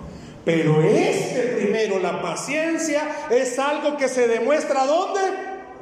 Pero 0.45 0.83
este 0.83 1.57
primero, 1.57 1.99
la 1.99 2.21
paciencia, 2.21 3.27
es 3.31 3.59
algo 3.59 3.97
que 3.97 4.09
se 4.09 4.29
demuestra 4.29 4.85
¿dónde? 4.87 5.21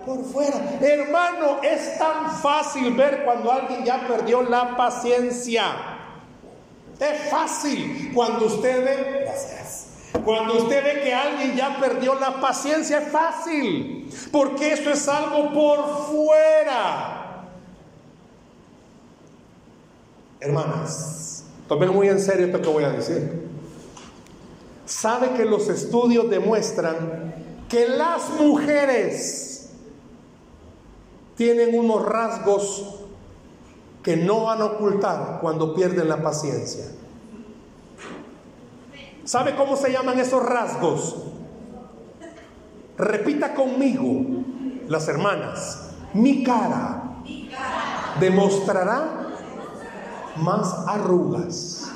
Por 0.06 0.24
fuera. 0.24 0.78
Hermano, 0.80 1.58
es 1.62 1.98
tan 1.98 2.30
fácil 2.40 2.94
ver 2.94 3.24
cuando 3.24 3.50
alguien 3.50 3.84
ya 3.84 4.06
perdió 4.06 4.42
la 4.42 4.76
paciencia. 4.76 5.91
Es 7.02 7.30
fácil 7.30 8.12
cuando 8.14 8.46
usted 8.46 8.84
ve, 8.84 9.26
Cuando 10.24 10.58
usted 10.58 10.84
ve 10.84 11.00
que 11.02 11.12
alguien 11.12 11.56
ya 11.56 11.76
perdió 11.80 12.14
la 12.14 12.40
paciencia, 12.40 12.98
es 13.00 13.08
fácil, 13.10 14.08
porque 14.30 14.72
eso 14.72 14.90
es 14.90 15.08
algo 15.08 15.52
por 15.52 16.06
fuera. 16.06 17.48
Hermanas, 20.38 21.44
tomen 21.66 21.92
muy 21.92 22.08
en 22.08 22.20
serio 22.20 22.46
esto 22.46 22.62
que 22.62 22.68
voy 22.68 22.84
a 22.84 22.90
decir. 22.90 23.48
¿Sabe 24.86 25.30
que 25.30 25.44
los 25.44 25.68
estudios 25.68 26.30
demuestran 26.30 27.34
que 27.68 27.88
las 27.88 28.30
mujeres 28.38 29.70
tienen 31.36 31.76
unos 31.76 32.04
rasgos 32.06 33.01
que 34.02 34.16
no 34.16 34.44
van 34.44 34.60
a 34.60 34.64
ocultar 34.64 35.38
cuando 35.40 35.74
pierden 35.74 36.08
la 36.08 36.22
paciencia. 36.22 36.84
¿Sabe 39.24 39.54
cómo 39.54 39.76
se 39.76 39.92
llaman 39.92 40.18
esos 40.18 40.42
rasgos? 40.44 41.16
Repita 42.98 43.54
conmigo, 43.54 44.24
las 44.88 45.06
hermanas, 45.08 45.90
mi 46.12 46.42
cara 46.42 47.02
demostrará 48.18 49.28
más 50.36 50.74
arrugas. 50.86 51.88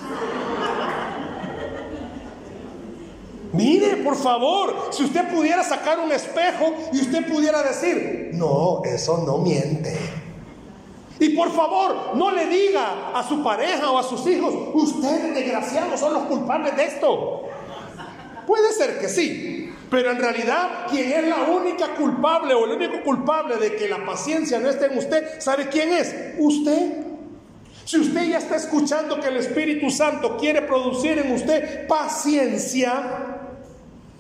Mire, 3.53 3.97
por 3.99 4.17
favor, 4.17 4.89
si 4.91 5.05
usted 5.05 5.33
pudiera 5.33 5.65
sacar 5.65 5.99
un 5.99 6.13
espejo 6.13 6.75
y 6.93 7.01
usted 7.01 7.27
pudiera 7.33 7.63
decir, 7.63 8.31
no, 8.35 8.83
eso 8.85 9.23
no 9.25 9.39
miente. 9.39 9.97
Y 11.19 11.31
por 11.31 11.51
favor, 11.51 12.15
no 12.15 12.31
le 12.31 12.47
diga 12.47 13.13
a 13.15 13.27
su 13.27 13.43
pareja 13.43 13.91
o 13.91 13.99
a 13.99 14.03
sus 14.03 14.27
hijos, 14.27 14.53
ustedes 14.75 15.35
desgraciados 15.35 15.99
son 15.99 16.13
los 16.13 16.25
culpables 16.25 16.77
de 16.77 16.85
esto. 16.85 17.43
Puede 18.47 18.73
ser 18.73 18.99
que 18.99 19.09
sí, 19.09 19.73
pero 19.91 20.11
en 20.11 20.19
realidad 20.19 20.87
quien 20.91 21.11
es 21.11 21.27
la 21.27 21.45
única 21.45 21.95
culpable 21.95 22.55
o 22.55 22.67
el 22.67 22.73
único 22.73 23.03
culpable 23.03 23.57
de 23.57 23.77
que 23.77 23.89
la 23.89 24.05
paciencia 24.05 24.59
no 24.59 24.69
esté 24.69 24.87
en 24.87 24.99
usted, 24.99 25.41
¿sabe 25.41 25.69
quién 25.69 25.93
es? 25.93 26.15
Usted. 26.39 27.07
Si 27.85 27.99
usted 27.99 28.25
ya 28.25 28.39
está 28.39 28.57
escuchando 28.57 29.21
que 29.21 29.29
el 29.29 29.37
Espíritu 29.37 29.91
Santo 29.91 30.37
quiere 30.37 30.63
producir 30.63 31.19
en 31.19 31.33
usted 31.33 31.87
paciencia, 31.87 33.36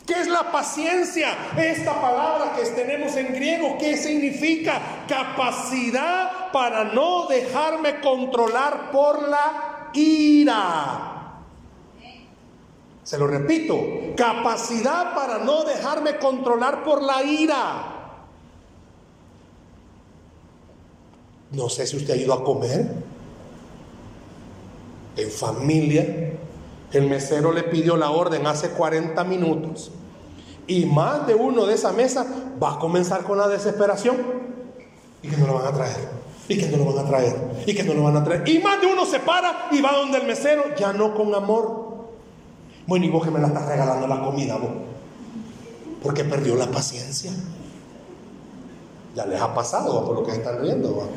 ¿Qué 0.06 0.12
es 0.20 0.28
la 0.28 0.52
paciencia? 0.52 1.36
Esta 1.56 2.00
palabra 2.00 2.52
que 2.54 2.64
tenemos 2.70 3.16
en 3.16 3.34
griego, 3.34 3.76
¿qué 3.76 3.96
significa? 3.96 4.80
Capacidad 5.08 6.52
para 6.52 6.84
no 6.84 7.26
dejarme 7.26 8.00
controlar 8.00 8.92
por 8.92 9.28
la 9.28 9.90
ira. 9.92 11.12
Se 13.02 13.18
lo 13.18 13.26
repito, 13.26 13.78
capacidad 14.16 15.12
para 15.14 15.38
no 15.38 15.64
dejarme 15.64 16.18
controlar 16.18 16.84
por 16.84 17.02
la 17.02 17.24
ira. 17.24 17.96
No 21.50 21.68
sé 21.68 21.86
si 21.86 21.96
usted 21.96 22.14
ha 22.14 22.16
ido 22.16 22.32
a 22.32 22.44
comer 22.44 22.86
en 25.16 25.30
familia. 25.30 26.35
El 26.92 27.08
mesero 27.08 27.52
le 27.52 27.64
pidió 27.64 27.96
la 27.96 28.10
orden 28.10 28.46
hace 28.46 28.70
40 28.70 29.22
minutos. 29.24 29.90
Y 30.66 30.86
más 30.86 31.26
de 31.26 31.34
uno 31.34 31.66
de 31.66 31.74
esa 31.74 31.92
mesa 31.92 32.26
va 32.62 32.74
a 32.74 32.78
comenzar 32.78 33.22
con 33.22 33.38
la 33.38 33.48
desesperación. 33.48 34.16
Y 35.22 35.28
que 35.28 35.36
no 35.36 35.46
lo 35.46 35.54
van 35.54 35.66
a 35.66 35.72
traer. 35.72 36.08
Y 36.48 36.58
que 36.58 36.68
no 36.68 36.78
lo 36.78 36.92
van 36.92 37.04
a 37.04 37.08
traer. 37.08 37.64
Y 37.66 37.74
que 37.74 37.82
no 37.82 37.94
lo 37.94 38.02
van 38.02 38.16
a 38.16 38.24
traer. 38.24 38.48
Y 38.48 38.58
más 38.60 38.80
de 38.80 38.86
uno 38.86 39.04
se 39.04 39.20
para 39.20 39.68
y 39.70 39.80
va 39.80 39.92
donde 39.92 40.18
el 40.18 40.26
mesero, 40.26 40.62
ya 40.76 40.92
no 40.92 41.14
con 41.14 41.34
amor. 41.34 41.86
Bueno, 42.86 43.04
y 43.04 43.10
vos 43.10 43.24
que 43.24 43.30
me 43.30 43.40
la 43.40 43.48
estás 43.48 43.66
regalando 43.66 44.06
la 44.06 44.22
comida. 44.22 44.58
Porque 46.02 46.24
perdió 46.24 46.54
la 46.56 46.66
paciencia. 46.66 47.32
Ya 49.14 49.26
les 49.26 49.40
ha 49.40 49.54
pasado 49.54 50.04
por 50.04 50.14
lo 50.14 50.22
que 50.24 50.32
están 50.32 50.62
viendo. 50.62 51.08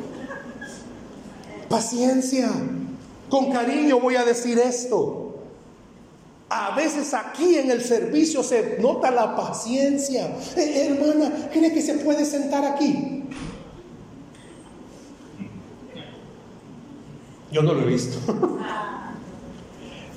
Paciencia. 1.70 2.50
Con 3.30 3.52
cariño 3.52 4.00
voy 4.00 4.16
a 4.16 4.26
decir 4.26 4.58
esto. 4.58 5.29
A 6.50 6.76
veces 6.76 7.14
aquí 7.14 7.58
en 7.58 7.70
el 7.70 7.84
servicio 7.84 8.42
se 8.42 8.80
nota 8.80 9.12
la 9.12 9.36
paciencia. 9.36 10.36
Eh, 10.58 10.88
hermana, 10.88 11.50
¿cree 11.54 11.72
que 11.72 11.82
se 11.82 11.96
puede 11.96 12.26
sentar 12.26 12.66
aquí? 12.66 13.24
Yo 17.52 17.62
no 17.62 17.74
lo 17.74 17.82
he 17.84 17.86
visto. 17.86 18.18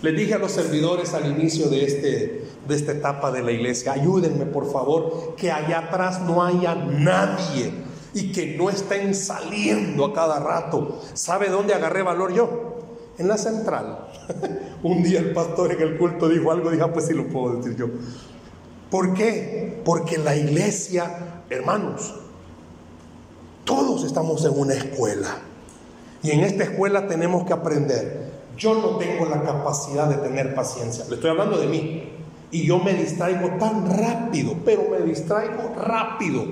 Le 0.02 0.12
dije 0.12 0.34
a 0.34 0.38
los 0.38 0.52
servidores 0.52 1.14
al 1.14 1.30
inicio 1.30 1.68
de, 1.68 1.84
este, 1.84 2.44
de 2.66 2.74
esta 2.74 2.92
etapa 2.92 3.30
de 3.30 3.42
la 3.42 3.52
iglesia, 3.52 3.92
ayúdenme 3.92 4.46
por 4.46 4.72
favor, 4.72 5.36
que 5.36 5.52
allá 5.52 5.78
atrás 5.78 6.22
no 6.22 6.42
haya 6.42 6.74
nadie 6.74 7.72
y 8.12 8.32
que 8.32 8.56
no 8.56 8.68
estén 8.68 9.14
saliendo 9.14 10.06
a 10.06 10.12
cada 10.12 10.40
rato. 10.40 11.00
¿Sabe 11.14 11.50
dónde 11.50 11.74
agarré 11.74 12.02
valor 12.02 12.34
yo? 12.34 12.71
En 13.18 13.28
la 13.28 13.36
central. 13.36 14.08
Un 14.82 15.02
día 15.02 15.20
el 15.20 15.32
pastor 15.32 15.72
en 15.72 15.82
el 15.82 15.98
culto 15.98 16.28
dijo 16.28 16.50
algo, 16.50 16.70
dije, 16.70 16.82
ah, 16.82 16.92
pues 16.92 17.06
sí 17.06 17.14
lo 17.14 17.28
puedo 17.28 17.56
decir 17.56 17.76
yo. 17.76 17.86
¿Por 18.90 19.14
qué? 19.14 19.80
Porque 19.84 20.18
la 20.18 20.36
iglesia, 20.36 21.42
hermanos, 21.48 22.14
todos 23.64 24.04
estamos 24.04 24.44
en 24.44 24.58
una 24.58 24.74
escuela. 24.74 25.38
Y 26.22 26.30
en 26.30 26.40
esta 26.40 26.64
escuela 26.64 27.06
tenemos 27.08 27.44
que 27.46 27.52
aprender. 27.52 28.32
Yo 28.56 28.74
no 28.74 28.98
tengo 28.98 29.26
la 29.26 29.42
capacidad 29.42 30.08
de 30.08 30.16
tener 30.16 30.54
paciencia. 30.54 31.04
Le 31.08 31.14
estoy 31.14 31.30
hablando 31.30 31.58
de 31.58 31.66
mí. 31.66 32.12
Y 32.50 32.66
yo 32.66 32.78
me 32.78 32.92
distraigo 32.92 33.48
tan 33.58 33.88
rápido, 33.98 34.54
pero 34.64 34.88
me 34.90 34.98
distraigo 34.98 35.74
rápido 35.74 36.44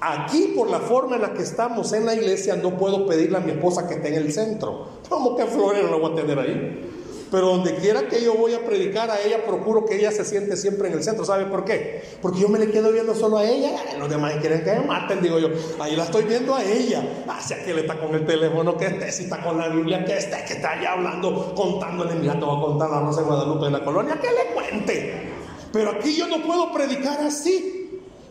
Aquí, 0.00 0.52
por 0.56 0.70
la 0.70 0.80
forma 0.80 1.16
en 1.16 1.22
la 1.22 1.32
que 1.32 1.42
estamos 1.42 1.92
en 1.92 2.04
la 2.06 2.14
iglesia, 2.14 2.56
no 2.56 2.76
puedo 2.76 3.06
pedirle 3.06 3.38
a 3.38 3.40
mi 3.40 3.52
esposa 3.52 3.88
que 3.88 3.94
esté 3.94 4.08
en 4.08 4.14
el 4.14 4.32
centro. 4.32 4.88
¿Cómo 5.08 5.36
que 5.36 5.46
florero 5.46 5.90
la 5.90 5.96
voy 5.96 6.12
a 6.12 6.14
tener 6.14 6.38
ahí? 6.38 6.92
Pero 7.30 7.48
donde 7.48 7.74
quiera 7.74 8.06
que 8.06 8.22
yo 8.22 8.34
voy 8.34 8.54
a 8.54 8.64
predicar 8.64 9.10
a 9.10 9.20
ella, 9.20 9.44
procuro 9.44 9.84
que 9.84 9.96
ella 9.96 10.12
se 10.12 10.24
siente 10.24 10.56
siempre 10.56 10.88
en 10.88 10.94
el 10.94 11.02
centro. 11.02 11.24
¿Sabe 11.24 11.46
por 11.46 11.64
qué? 11.64 12.02
Porque 12.22 12.38
yo 12.38 12.48
me 12.48 12.58
le 12.58 12.70
quedo 12.70 12.92
viendo 12.92 13.16
solo 13.16 13.38
a 13.38 13.44
ella. 13.44 13.72
Los 13.98 14.08
demás 14.08 14.34
quieren 14.40 14.62
que 14.62 14.72
me 14.72 14.86
maten, 14.86 15.20
digo 15.20 15.38
yo. 15.40 15.48
Ahí 15.80 15.96
la 15.96 16.04
estoy 16.04 16.24
viendo 16.24 16.54
a 16.54 16.62
ella. 16.62 17.24
Hacia 17.28 17.64
que 17.64 17.72
él 17.72 17.80
está 17.80 17.98
con 17.98 18.14
el 18.14 18.24
teléfono, 18.24 18.76
que 18.76 18.86
esté, 18.86 19.10
si 19.10 19.24
está 19.24 19.42
con 19.42 19.58
la 19.58 19.68
Biblia, 19.68 20.04
que 20.04 20.16
esté, 20.16 20.44
que 20.46 20.54
está 20.54 20.72
allá 20.72 20.92
hablando, 20.92 21.52
contándole. 21.56 22.14
Mira, 22.14 22.38
te 22.38 22.44
voy 22.44 22.58
a 22.58 22.60
contar 22.62 22.90
la 22.90 23.00
Rosa 23.00 23.22
de 23.22 23.26
Guadalupe 23.26 23.64
de 23.64 23.70
la 23.72 23.84
colonia, 23.84 24.20
que 24.20 24.28
le 24.28 24.54
cuente. 24.54 25.32
Pero 25.72 25.90
aquí 25.90 26.16
yo 26.16 26.28
no 26.28 26.42
puedo 26.44 26.72
predicar 26.72 27.20
así. 27.22 27.75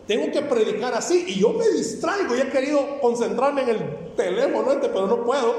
Tengo 0.06 0.30
que 0.30 0.42
predicar 0.42 0.94
así 0.94 1.24
y 1.26 1.40
yo 1.40 1.52
me 1.52 1.68
distraigo 1.68 2.36
y 2.36 2.40
he 2.40 2.48
querido 2.48 3.00
concentrarme 3.00 3.62
en 3.62 3.68
el 3.70 4.14
teléfono 4.16 4.70
este, 4.72 4.88
pero 4.88 5.06
no 5.06 5.24
puedo. 5.24 5.54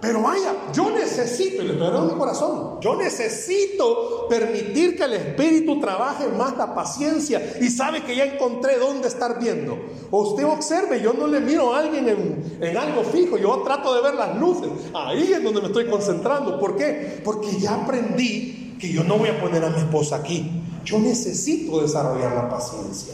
Pero 0.00 0.22
vaya, 0.22 0.54
yo 0.72 0.90
necesito, 0.90 1.62
y 1.62 1.66
le 1.66 1.72
estoy 1.74 2.06
mi 2.06 2.18
corazón, 2.18 2.80
yo 2.80 2.96
necesito 2.96 4.26
permitir 4.30 4.96
que 4.96 5.04
el 5.04 5.12
Espíritu 5.12 5.78
trabaje 5.78 6.26
más 6.28 6.56
la 6.56 6.74
paciencia 6.74 7.58
y 7.60 7.68
sabe 7.68 8.02
que 8.02 8.16
ya 8.16 8.24
encontré 8.24 8.78
dónde 8.78 9.08
estar 9.08 9.38
viendo. 9.38 9.76
Usted 10.10 10.46
observe, 10.46 11.02
yo 11.02 11.12
no 11.12 11.26
le 11.26 11.40
miro 11.40 11.74
a 11.74 11.80
alguien 11.80 12.08
en, 12.08 12.58
en 12.62 12.76
algo 12.78 13.04
fijo, 13.04 13.36
yo 13.36 13.60
trato 13.62 13.94
de 13.94 14.00
ver 14.00 14.14
las 14.14 14.36
luces. 14.36 14.70
Ahí 14.94 15.34
es 15.34 15.44
donde 15.44 15.60
me 15.60 15.66
estoy 15.66 15.84
concentrando. 15.90 16.58
¿Por 16.58 16.76
qué? 16.76 17.20
Porque 17.22 17.50
ya 17.58 17.74
aprendí 17.74 18.78
que 18.80 18.90
yo 18.90 19.04
no 19.04 19.18
voy 19.18 19.28
a 19.28 19.38
poner 19.38 19.62
a 19.62 19.68
mi 19.68 19.80
esposa 19.80 20.16
aquí. 20.16 20.50
Yo 20.82 20.98
necesito 20.98 21.82
desarrollar 21.82 22.32
la 22.32 22.48
paciencia. 22.48 23.12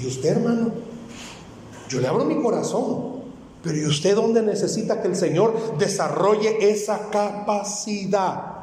¿Y 0.00 0.06
usted, 0.06 0.30
hermano? 0.30 0.72
Yo 1.88 2.00
le 2.00 2.08
abro 2.08 2.24
mi 2.24 2.40
corazón. 2.42 3.14
Pero 3.62 3.78
¿y 3.78 3.86
usted 3.86 4.14
dónde 4.14 4.42
necesita 4.42 5.00
que 5.00 5.08
el 5.08 5.16
Señor 5.16 5.78
desarrolle 5.78 6.70
esa 6.70 7.08
capacidad? 7.08 8.54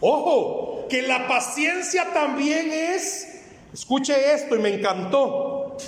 Ojo, 0.00 0.86
que 0.90 1.02
la 1.02 1.26
paciencia 1.26 2.12
también 2.12 2.70
es, 2.70 3.28
escuche 3.72 4.34
esto 4.34 4.54
y 4.54 4.58
me 4.58 4.74
encantó, 4.74 5.78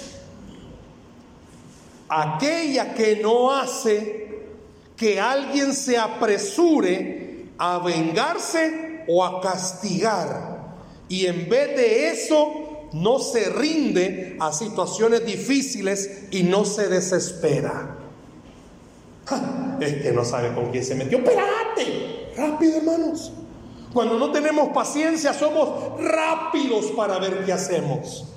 aquella 2.08 2.94
que 2.94 3.16
no 3.16 3.52
hace 3.52 4.24
que 4.96 5.20
alguien 5.20 5.74
se 5.74 5.98
apresure 5.98 7.48
a 7.58 7.78
vengarse 7.80 9.04
o 9.08 9.22
a 9.24 9.42
castigar. 9.42 10.74
Y 11.08 11.26
en 11.26 11.48
vez 11.50 11.76
de 11.76 12.08
eso, 12.08 12.63
no 12.94 13.18
se 13.18 13.50
rinde 13.50 14.36
a 14.38 14.52
situaciones 14.52 15.26
difíciles 15.26 16.28
y 16.30 16.44
no 16.44 16.64
se 16.64 16.88
desespera. 16.88 17.96
Es 19.80 19.94
que 20.02 20.12
no 20.12 20.24
sabe 20.24 20.54
con 20.54 20.70
quién 20.70 20.84
se 20.84 20.94
metió. 20.94 21.18
Espérate, 21.18 22.32
rápido 22.36 22.76
hermanos. 22.76 23.32
Cuando 23.92 24.16
no 24.16 24.30
tenemos 24.30 24.68
paciencia 24.68 25.32
somos 25.32 26.00
rápidos 26.00 26.86
para 26.92 27.18
ver 27.18 27.44
qué 27.44 27.52
hacemos. 27.52 28.28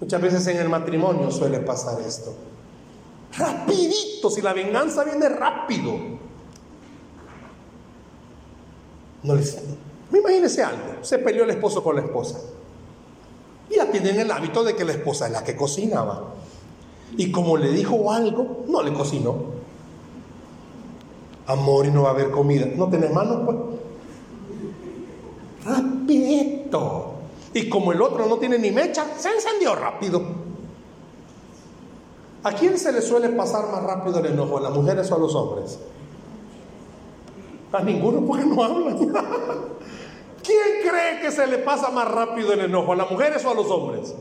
Muchas 0.00 0.20
veces 0.20 0.46
en 0.46 0.58
el 0.58 0.68
matrimonio 0.68 1.30
suele 1.32 1.58
pasar 1.58 2.00
esto. 2.02 2.36
Rapidito, 3.36 4.30
si 4.30 4.42
la 4.42 4.52
venganza 4.52 5.02
viene 5.02 5.28
rápido. 5.28 5.92
No 9.24 9.34
les... 9.34 9.58
Imagínese 10.12 10.62
algo, 10.62 11.02
se 11.02 11.18
peleó 11.18 11.42
el 11.42 11.50
esposo 11.50 11.82
con 11.82 11.96
la 11.96 12.02
esposa. 12.02 12.38
Y 13.70 13.76
ya 13.76 13.90
tienen 13.90 14.20
el 14.20 14.30
hábito 14.30 14.62
de 14.62 14.76
que 14.76 14.84
la 14.84 14.92
esposa 14.92 15.26
es 15.26 15.32
la 15.32 15.44
que 15.44 15.56
cocinaba. 15.56 16.34
Y 17.16 17.30
como 17.30 17.56
le 17.56 17.70
dijo 17.70 18.10
algo, 18.12 18.64
no 18.68 18.82
le 18.82 18.92
cocinó. 18.92 19.36
Amor 21.46 21.86
y 21.86 21.90
no 21.90 22.02
va 22.02 22.10
a 22.10 22.12
haber 22.12 22.30
comida. 22.30 22.66
¿No 22.74 22.88
tenés 22.88 23.12
manos? 23.12 23.42
Pues? 23.44 23.56
Rapidito. 25.64 27.12
Y 27.52 27.68
como 27.68 27.92
el 27.92 28.02
otro 28.02 28.26
no 28.26 28.38
tiene 28.38 28.58
ni 28.58 28.70
mecha, 28.70 29.06
se 29.16 29.28
encendió 29.28 29.74
rápido. 29.74 30.22
¿A 32.42 32.52
quién 32.52 32.76
se 32.78 32.92
le 32.92 33.00
suele 33.00 33.30
pasar 33.30 33.70
más 33.70 33.82
rápido 33.82 34.18
el 34.18 34.26
enojo? 34.26 34.58
¿A 34.58 34.60
las 34.60 34.72
mujeres 34.72 35.10
o 35.10 35.14
a 35.14 35.18
los 35.18 35.34
hombres? 35.34 35.78
A 37.72 37.82
ninguno 37.82 38.26
porque 38.26 38.44
no 38.44 38.62
hablan. 38.62 38.98
¿Quién 40.44 40.88
cree 40.88 41.20
que 41.20 41.32
se 41.32 41.46
le 41.46 41.58
pasa 41.58 41.90
más 41.90 42.06
rápido 42.06 42.52
el 42.52 42.60
enojo? 42.60 42.92
¿A 42.92 42.96
las 42.96 43.10
mujeres 43.10 43.44
o 43.44 43.50
a 43.50 43.54
los 43.54 43.66
hombres? 43.70 44.14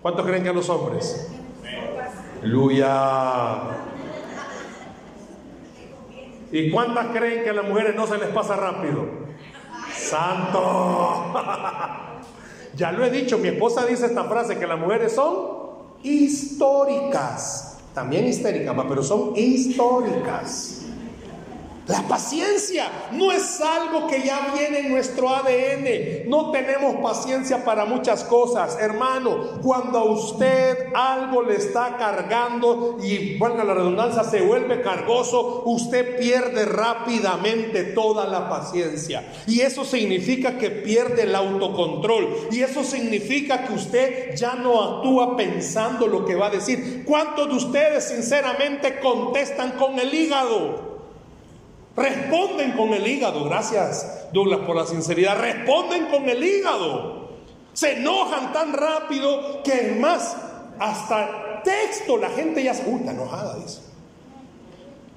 ¿Cuántos 0.00 0.24
creen 0.24 0.42
que 0.42 0.48
a 0.48 0.52
los 0.52 0.68
hombres? 0.70 1.28
Aleluya. 2.40 3.60
¿Y 6.50 6.70
cuántas 6.70 7.08
creen 7.08 7.44
que 7.44 7.50
a 7.50 7.52
las 7.52 7.68
mujeres 7.68 7.94
no 7.94 8.06
se 8.06 8.16
les 8.16 8.28
pasa 8.28 8.56
rápido? 8.56 9.04
Santo. 9.94 11.34
ya 12.74 12.92
lo 12.92 13.04
he 13.04 13.10
dicho, 13.10 13.36
mi 13.36 13.48
esposa 13.48 13.84
dice 13.84 14.06
esta 14.06 14.24
frase, 14.24 14.58
que 14.58 14.66
las 14.66 14.78
mujeres 14.78 15.12
son 15.12 15.58
históricas. 16.02 17.78
También 17.92 18.26
histéricas, 18.26 18.74
pero 18.88 19.02
son 19.02 19.32
históricas. 19.36 20.77
La 21.88 22.02
paciencia 22.02 23.08
no 23.12 23.32
es 23.32 23.62
algo 23.62 24.06
que 24.08 24.20
ya 24.20 24.52
viene 24.54 24.80
en 24.80 24.90
nuestro 24.90 25.30
ADN. 25.30 26.28
No 26.28 26.50
tenemos 26.50 26.96
paciencia 26.96 27.64
para 27.64 27.86
muchas 27.86 28.24
cosas. 28.24 28.76
Hermano, 28.78 29.58
cuando 29.62 29.98
a 29.98 30.04
usted 30.04 30.92
algo 30.94 31.42
le 31.42 31.56
está 31.56 31.96
cargando 31.96 32.98
y, 33.02 33.38
valga 33.38 33.64
la 33.64 33.72
redundancia, 33.72 34.22
se 34.22 34.42
vuelve 34.42 34.82
cargoso, 34.82 35.62
usted 35.64 36.18
pierde 36.18 36.66
rápidamente 36.66 37.84
toda 37.84 38.26
la 38.26 38.50
paciencia. 38.50 39.26
Y 39.46 39.60
eso 39.60 39.82
significa 39.82 40.58
que 40.58 40.68
pierde 40.68 41.22
el 41.22 41.34
autocontrol. 41.34 42.48
Y 42.50 42.60
eso 42.60 42.84
significa 42.84 43.64
que 43.64 43.72
usted 43.72 44.36
ya 44.36 44.56
no 44.56 44.82
actúa 44.82 45.38
pensando 45.38 46.06
lo 46.06 46.26
que 46.26 46.34
va 46.34 46.48
a 46.48 46.50
decir. 46.50 47.04
¿Cuántos 47.06 47.48
de 47.48 47.54
ustedes 47.54 48.08
sinceramente 48.08 49.00
contestan 49.00 49.72
con 49.78 49.98
el 49.98 50.12
hígado? 50.12 50.87
Responden 51.98 52.72
con 52.72 52.94
el 52.94 53.06
hígado. 53.06 53.44
Gracias, 53.44 54.28
Douglas, 54.32 54.60
por 54.60 54.76
la 54.76 54.86
sinceridad. 54.86 55.38
Responden 55.40 56.06
con 56.06 56.28
el 56.28 56.42
hígado. 56.44 57.28
Se 57.72 57.94
enojan 57.94 58.52
tan 58.52 58.72
rápido 58.72 59.62
que 59.64 59.72
es 59.72 60.00
más, 60.00 60.36
hasta 60.78 61.62
texto 61.64 62.16
la 62.16 62.30
gente 62.30 62.62
ya 62.62 62.74
se 62.74 62.84
gusta 62.84 63.10
enojada, 63.10 63.56
dice. 63.56 63.80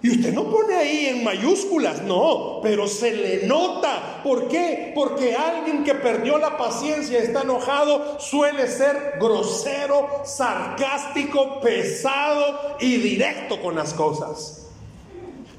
Y 0.03 0.09
usted 0.09 0.33
no 0.33 0.49
pone 0.49 0.75
ahí 0.75 1.05
en 1.07 1.23
mayúsculas, 1.23 2.01
no, 2.01 2.59
pero 2.63 2.87
se 2.87 3.11
le 3.13 3.45
nota. 3.45 4.21
¿Por 4.23 4.47
qué? 4.47 4.91
Porque 4.95 5.35
alguien 5.35 5.83
que 5.83 5.93
perdió 5.93 6.39
la 6.39 6.57
paciencia 6.57 7.19
está 7.19 7.43
enojado 7.43 8.19
suele 8.19 8.67
ser 8.67 9.17
grosero, 9.19 10.21
sarcástico, 10.23 11.59
pesado 11.61 12.77
y 12.79 12.97
directo 12.97 13.61
con 13.61 13.75
las 13.75 13.93
cosas. 13.93 14.70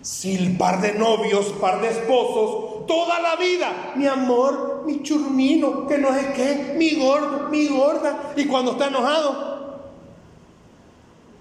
Si 0.02 0.34
el 0.34 0.56
par 0.56 0.80
de 0.80 0.94
novios, 0.94 1.46
par 1.60 1.80
de 1.80 1.88
esposos, 1.88 2.86
toda 2.86 3.20
la 3.20 3.36
vida, 3.36 3.92
mi 3.94 4.06
amor, 4.06 4.82
mi 4.84 5.02
churmino, 5.02 5.86
que 5.86 5.96
no 5.98 6.12
sé 6.12 6.32
qué, 6.34 6.74
mi 6.76 6.96
gordo, 6.96 7.48
mi 7.48 7.68
gorda, 7.68 8.32
y 8.36 8.46
cuando 8.46 8.72
está 8.72 8.88
enojado, 8.88 9.80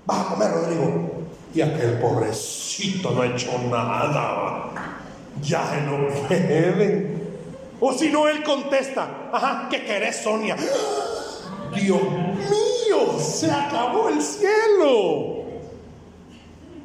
vas 0.06 0.19
a 0.19 0.26
comer, 0.26 0.52
Rodrigo. 0.52 1.12
Y 1.54 1.62
aquel 1.62 2.00
pobrecito 2.00 3.12
no 3.12 3.21
ha 3.24 3.28
hecho 3.28 3.52
nada, 3.69 4.69
ya 5.41 5.65
se 5.69 5.82
lo 5.82 6.08
pueden. 6.28 7.21
O 7.80 7.91
si 7.91 8.10
no, 8.10 8.28
él 8.28 8.43
contesta, 8.43 9.30
ajá, 9.34 9.67
¿qué 9.69 9.84
querés, 9.84 10.17
Sonia? 10.17 10.56
Dios 11.76 12.02
mío, 12.02 13.19
se 13.19 13.50
acabó 13.50 14.10
el 14.10 14.21
cielo. 14.21 15.40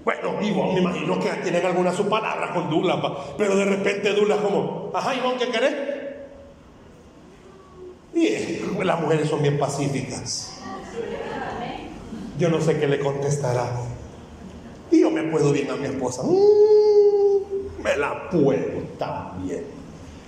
Bueno, 0.07 0.40
Ivonne, 0.40 0.75
me 0.75 0.81
imagino 0.83 1.19
que 1.19 1.29
tienen 1.42 1.66
alguna 1.66 1.92
su 1.92 2.09
palabra 2.09 2.55
con 2.55 2.71
Douglas, 2.71 2.97
pero 3.37 3.57
de 3.57 3.64
repente 3.64 4.12
Douglas 4.12 4.38
como, 4.38 4.92
ajá, 4.95 5.16
Ivonne, 5.16 5.37
¿qué 5.37 5.49
querés? 5.51 5.75
Y 8.14 8.85
las 8.85 9.01
mujeres 9.01 9.29
son 9.29 9.42
bien 9.42 9.59
pacíficas. 9.59 10.61
Yo 12.38 12.49
no 12.51 12.61
sé 12.61 12.79
qué 12.79 12.87
le 12.87 13.01
contestará. 13.01 13.69
Y 14.92 15.01
yo 15.01 15.11
me 15.11 15.25
puedo 15.25 15.51
bien 15.51 15.73
a 15.73 15.77
mi 15.77 15.87
esposa. 15.87 16.23
Mm, 16.23 17.83
me 17.83 17.97
la 17.97 18.31
puedo 18.31 18.83
también. 19.01 19.64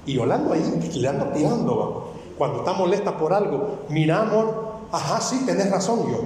Y 0.04 0.14
yo 0.14 0.26
la 0.26 0.34
ando 0.34 0.54
ahí, 0.54 0.90
le 0.92 1.06
ando 1.06 1.26
tirando. 1.26 2.14
Cuando 2.36 2.58
está 2.58 2.72
molesta 2.72 3.16
por 3.16 3.32
algo, 3.32 3.84
mira, 3.90 4.22
amor, 4.22 4.72
ajá, 4.90 5.20
sí, 5.20 5.44
tenés 5.46 5.70
razón 5.70 6.00
yo. 6.10 6.20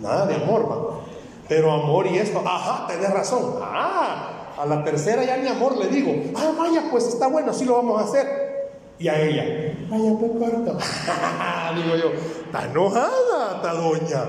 Nada 0.00 0.26
de 0.26 0.34
amor, 0.34 0.68
va. 0.68 1.11
Pero 1.48 1.72
amor 1.72 2.06
y 2.06 2.18
esto, 2.18 2.42
ajá, 2.44 2.86
tenés 2.86 3.10
razón. 3.10 3.56
Ah, 3.60 4.54
a 4.58 4.66
la 4.66 4.84
tercera 4.84 5.24
ya 5.24 5.36
ni 5.36 5.48
amor 5.48 5.76
le 5.76 5.88
digo, 5.88 6.14
ah, 6.36 6.52
vaya, 6.58 6.84
pues 6.90 7.06
está 7.08 7.26
bueno, 7.26 7.50
así 7.50 7.64
lo 7.64 7.76
vamos 7.76 8.00
a 8.00 8.04
hacer. 8.04 8.52
Y 8.98 9.08
a 9.08 9.20
ella, 9.20 9.76
vaya, 9.90 10.12
pues 10.18 10.32
corto. 10.32 10.78
digo 11.76 11.96
yo, 11.96 12.12
está 12.46 12.64
enojada, 12.66 13.56
esta 13.56 13.74
doña. 13.74 14.24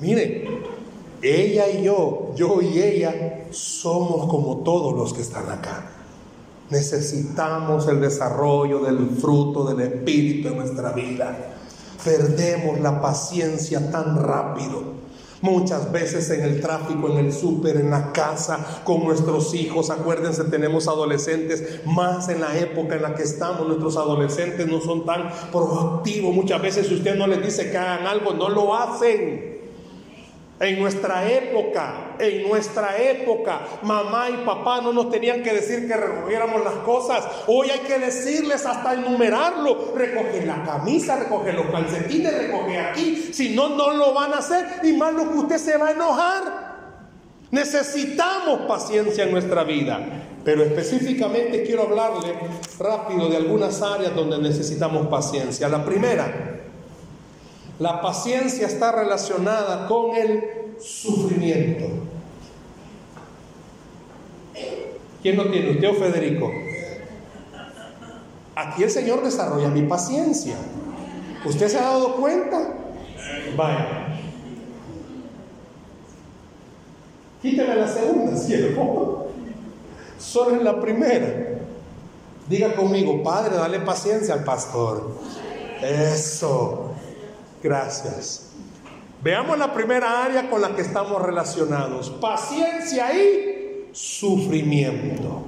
Mire, 0.00 0.48
ella 1.20 1.68
y 1.68 1.82
yo, 1.82 2.32
yo 2.34 2.62
y 2.62 2.80
ella, 2.80 3.46
somos 3.50 4.26
como 4.28 4.58
todos 4.58 4.94
los 4.94 5.12
que 5.12 5.22
están 5.22 5.50
acá. 5.50 5.90
Necesitamos 6.70 7.88
el 7.88 8.00
desarrollo 8.00 8.80
del 8.80 9.10
fruto 9.10 9.64
del 9.64 9.80
Espíritu 9.80 10.48
en 10.48 10.58
nuestra 10.58 10.92
vida. 10.92 11.54
Perdemos 12.04 12.78
la 12.80 13.00
paciencia 13.00 13.90
tan 13.90 14.22
rápido. 14.22 14.97
Muchas 15.40 15.92
veces 15.92 16.30
en 16.30 16.42
el 16.42 16.60
tráfico, 16.60 17.10
en 17.10 17.18
el 17.18 17.32
súper, 17.32 17.76
en 17.76 17.90
la 17.90 18.12
casa, 18.12 18.82
con 18.84 19.04
nuestros 19.04 19.54
hijos. 19.54 19.90
Acuérdense, 19.90 20.44
tenemos 20.44 20.88
adolescentes, 20.88 21.80
más 21.86 22.28
en 22.28 22.40
la 22.40 22.58
época 22.58 22.96
en 22.96 23.02
la 23.02 23.14
que 23.14 23.22
estamos. 23.22 23.66
Nuestros 23.66 23.96
adolescentes 23.96 24.66
no 24.66 24.80
son 24.80 25.06
tan 25.06 25.30
proactivos. 25.52 26.34
Muchas 26.34 26.60
veces 26.60 26.88
si 26.88 26.94
usted 26.94 27.14
no 27.14 27.26
les 27.26 27.42
dice 27.42 27.70
que 27.70 27.78
hagan 27.78 28.06
algo, 28.06 28.32
no 28.32 28.48
lo 28.48 28.74
hacen. 28.74 29.57
En 30.60 30.80
nuestra 30.80 31.30
época, 31.30 32.16
en 32.18 32.48
nuestra 32.48 32.98
época, 32.98 33.60
mamá 33.82 34.28
y 34.28 34.44
papá 34.44 34.80
no 34.80 34.92
nos 34.92 35.08
tenían 35.08 35.40
que 35.40 35.52
decir 35.52 35.86
que 35.86 35.96
recogiéramos 35.96 36.64
las 36.64 36.74
cosas. 36.84 37.24
Hoy 37.46 37.70
hay 37.70 37.78
que 37.80 37.98
decirles 38.00 38.66
hasta 38.66 38.94
enumerarlo. 38.94 39.92
Recoge 39.94 40.44
la 40.44 40.64
camisa, 40.64 41.16
recoge 41.16 41.52
los 41.52 41.66
calcetines, 41.66 42.36
recoge 42.36 42.76
aquí. 42.76 43.30
Si 43.32 43.54
no, 43.54 43.68
no 43.68 43.92
lo 43.92 44.12
van 44.12 44.32
a 44.32 44.38
hacer. 44.38 44.66
Y 44.82 44.94
más 44.94 45.14
lo 45.14 45.30
que 45.30 45.38
usted 45.38 45.58
se 45.58 45.76
va 45.76 45.88
a 45.88 45.92
enojar. 45.92 46.68
Necesitamos 47.52 48.62
paciencia 48.62 49.24
en 49.24 49.30
nuestra 49.30 49.62
vida. 49.62 50.24
Pero 50.44 50.64
específicamente 50.64 51.62
quiero 51.62 51.82
hablarle 51.82 52.34
rápido 52.80 53.28
de 53.28 53.36
algunas 53.36 53.80
áreas 53.80 54.12
donde 54.12 54.38
necesitamos 54.38 55.06
paciencia. 55.06 55.68
La 55.68 55.84
primera, 55.84 56.57
la 57.78 58.00
paciencia 58.00 58.66
está 58.66 58.92
relacionada 58.92 59.86
con 59.86 60.16
el 60.16 60.74
sufrimiento. 60.80 61.86
¿Quién 65.22 65.36
lo 65.36 65.50
tiene? 65.50 65.70
¿Usted 65.70 65.88
o 65.88 65.94
Federico? 65.94 66.50
Aquí 68.54 68.82
el 68.82 68.90
Señor 68.90 69.22
desarrolla 69.22 69.68
mi 69.68 69.82
paciencia. 69.82 70.56
¿Usted 71.44 71.68
se 71.68 71.78
ha 71.78 71.82
dado 71.82 72.16
cuenta? 72.16 72.74
Vaya. 73.56 74.08
Quíteme 77.40 77.76
la 77.76 77.86
segunda, 77.86 78.36
cielo. 78.36 79.28
Solo 80.18 80.56
en 80.56 80.64
la 80.64 80.80
primera. 80.80 81.60
Diga 82.48 82.74
conmigo, 82.74 83.22
Padre, 83.22 83.56
dale 83.56 83.78
paciencia 83.80 84.34
al 84.34 84.42
pastor. 84.42 85.12
Eso. 85.80 86.87
Gracias. 87.62 88.50
Veamos 89.22 89.58
la 89.58 89.72
primera 89.72 90.24
área 90.24 90.48
con 90.48 90.60
la 90.60 90.76
que 90.76 90.82
estamos 90.82 91.20
relacionados. 91.20 92.10
Paciencia 92.10 93.12
y 93.12 93.88
sufrimiento. 93.92 95.42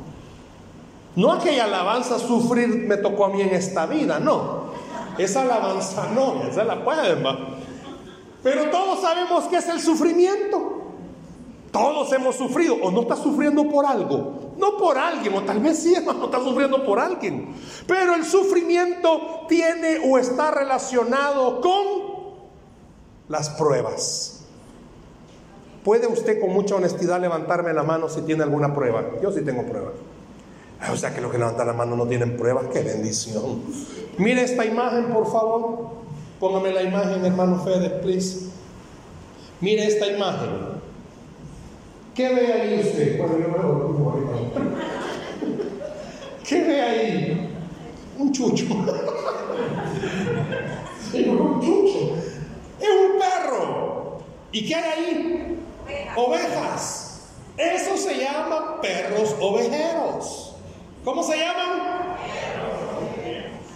No 1.17 1.33
aquella 1.33 1.65
alabanza 1.65 2.19
sufrir 2.19 2.69
me 2.69 2.97
tocó 2.97 3.27
a 3.27 3.29
mí 3.31 3.43
en 3.43 3.51
esta 3.51 3.87
vida, 3.87 4.19
no. 4.19 4.71
Esa 5.19 5.43
alabanza 5.43 6.09
no, 6.15 6.43
esa 6.45 6.65
la 6.65 6.85
pueden. 6.85 7.23
Pero 8.43 8.71
todos 8.71 9.03
sabemos 9.03 9.45
que 9.45 9.57
es 9.57 9.69
el 9.69 9.81
sufrimiento. 9.81 10.70
Todos 11.71 12.13
hemos 12.13 12.35
sufrido 12.37 12.75
o 12.83 12.91
no 12.91 13.03
está 13.03 13.17
sufriendo 13.17 13.69
por 13.69 13.87
algo. 13.87 14.53
No 14.59 14.77
por 14.77 14.99
alguien, 14.99 15.35
o 15.35 15.43
tal 15.43 15.61
vez 15.61 15.79
sí, 15.79 15.95
no 16.05 16.25
está 16.25 16.39
sufriendo 16.39 16.85
por 16.85 16.99
alguien. 16.99 17.55
Pero 17.87 18.15
el 18.15 18.25
sufrimiento 18.25 19.47
tiene 19.49 20.01
o 20.11 20.19
está 20.19 20.51
relacionado 20.51 21.61
con 21.61 22.11
las 23.29 23.51
pruebas. 23.51 24.45
¿Puede 25.85 26.07
usted 26.09 26.41
con 26.41 26.51
mucha 26.51 26.75
honestidad 26.75 27.21
levantarme 27.21 27.73
la 27.73 27.83
mano 27.83 28.09
si 28.09 28.21
tiene 28.23 28.43
alguna 28.43 28.75
prueba? 28.75 29.03
Yo 29.23 29.33
sí 29.33 29.43
tengo 29.43 29.65
pruebas. 29.65 29.95
O 30.93 30.97
sea 30.97 31.15
que 31.15 31.21
los 31.21 31.31
que 31.31 31.39
levantan 31.39 31.67
la 31.67 31.73
mano 31.73 31.95
no 31.95 32.07
tienen 32.07 32.37
pruebas, 32.37 32.67
qué 32.73 32.81
bendición. 32.81 33.63
Mire 34.19 34.43
esta 34.43 34.65
imagen, 34.65 35.13
por 35.13 35.31
favor. 35.31 35.91
Póngame 36.39 36.73
la 36.73 36.83
imagen, 36.83 37.25
hermano 37.25 37.63
Fede, 37.63 37.91
please. 38.03 38.51
Mire 39.61 39.87
esta 39.87 40.07
imagen. 40.07 40.80
¿Qué 42.15 42.29
ve 42.29 42.53
ahí 42.53 42.81
usted? 42.81 43.21
¿Qué 46.47 46.61
ve 46.63 46.81
ahí? 46.83 47.49
Un 48.19 48.33
chucho. 48.33 48.65
un 51.15 51.61
chucho. 51.61 52.17
Es 52.81 52.89
un 52.89 53.19
perro. 53.19 54.19
¿Y 54.53 54.67
qué 54.67 54.75
hay 54.75 55.05
ahí? 55.05 55.59
Ovejas. 56.17 57.29
Eso 57.57 57.97
se 57.97 58.19
llama 58.19 58.81
perros 58.81 59.37
ovejeros. 59.41 60.55
¿Cómo 61.05 61.23
se 61.23 61.39
llaman? 61.39 62.17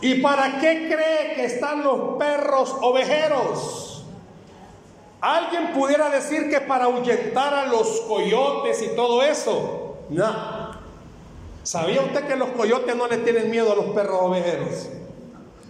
¿Y 0.01 0.16
para 0.16 0.59
qué 0.59 0.88
cree 0.88 1.35
que 1.35 1.44
están 1.44 1.83
los 1.83 2.18
perros 2.18 2.75
ovejeros? 2.83 3.94
Alguien 5.25 5.73
pudiera 5.73 6.11
decir 6.11 6.51
que 6.51 6.61
para 6.61 6.85
ahuyentar 6.85 7.55
a 7.55 7.67
los 7.69 8.03
coyotes 8.03 8.83
y 8.83 8.89
todo 8.95 9.23
eso. 9.23 9.97
No. 10.11 10.75
¿Sabía 11.63 12.03
usted 12.03 12.27
que 12.27 12.37
los 12.37 12.51
coyotes 12.51 12.95
no 12.95 13.09
le 13.09 13.17
tienen 13.17 13.51
miedo 13.51 13.73
a 13.73 13.75
los 13.75 13.87
perros 13.95 14.19
ovejeros? 14.21 14.87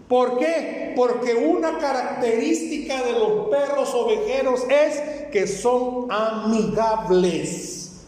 ¿Por 0.08 0.38
qué? 0.38 0.92
Porque 0.96 1.36
una 1.36 1.78
característica 1.78 3.00
de 3.04 3.12
los 3.12 3.48
perros 3.48 3.94
ovejeros 3.94 4.64
es 4.68 5.30
que 5.30 5.46
son 5.46 6.10
amigables. 6.10 8.02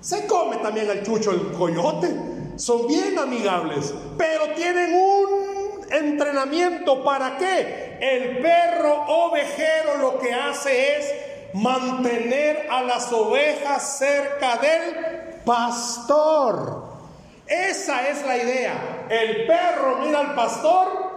Se 0.00 0.26
come 0.26 0.56
también 0.56 0.90
el 0.90 1.04
chucho 1.04 1.30
el 1.30 1.52
coyote. 1.52 2.12
Son 2.56 2.88
bien 2.88 3.16
amigables, 3.16 3.94
pero 4.18 4.54
tienen 4.56 4.92
un 4.92 5.39
entrenamiento. 5.90 7.04
¿Para 7.04 7.36
qué? 7.36 7.98
El 8.00 8.38
perro 8.38 9.04
ovejero 9.06 9.96
lo 9.98 10.18
que 10.18 10.32
hace 10.32 10.98
es 10.98 11.14
mantener 11.54 12.68
a 12.70 12.82
las 12.82 13.12
ovejas 13.12 13.98
cerca 13.98 14.56
del 14.56 15.42
pastor. 15.44 16.90
Esa 17.46 18.08
es 18.08 18.24
la 18.24 18.36
idea. 18.36 19.06
El 19.08 19.46
perro 19.46 19.98
mira 19.98 20.20
al 20.20 20.34
pastor 20.34 21.10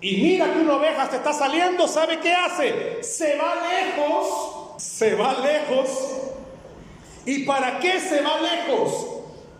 y 0.00 0.16
mira 0.18 0.52
que 0.52 0.60
una 0.60 0.76
oveja 0.76 1.08
se 1.10 1.16
está 1.16 1.32
saliendo, 1.32 1.88
¿sabe 1.88 2.20
qué 2.20 2.32
hace? 2.32 3.02
Se 3.02 3.36
va 3.36 3.54
lejos, 3.56 4.74
se 4.76 5.14
va 5.14 5.32
lejos. 5.40 5.88
¿Y 7.24 7.44
para 7.44 7.80
qué 7.80 7.98
se 7.98 8.20
va 8.20 8.38
lejos? 8.40 9.17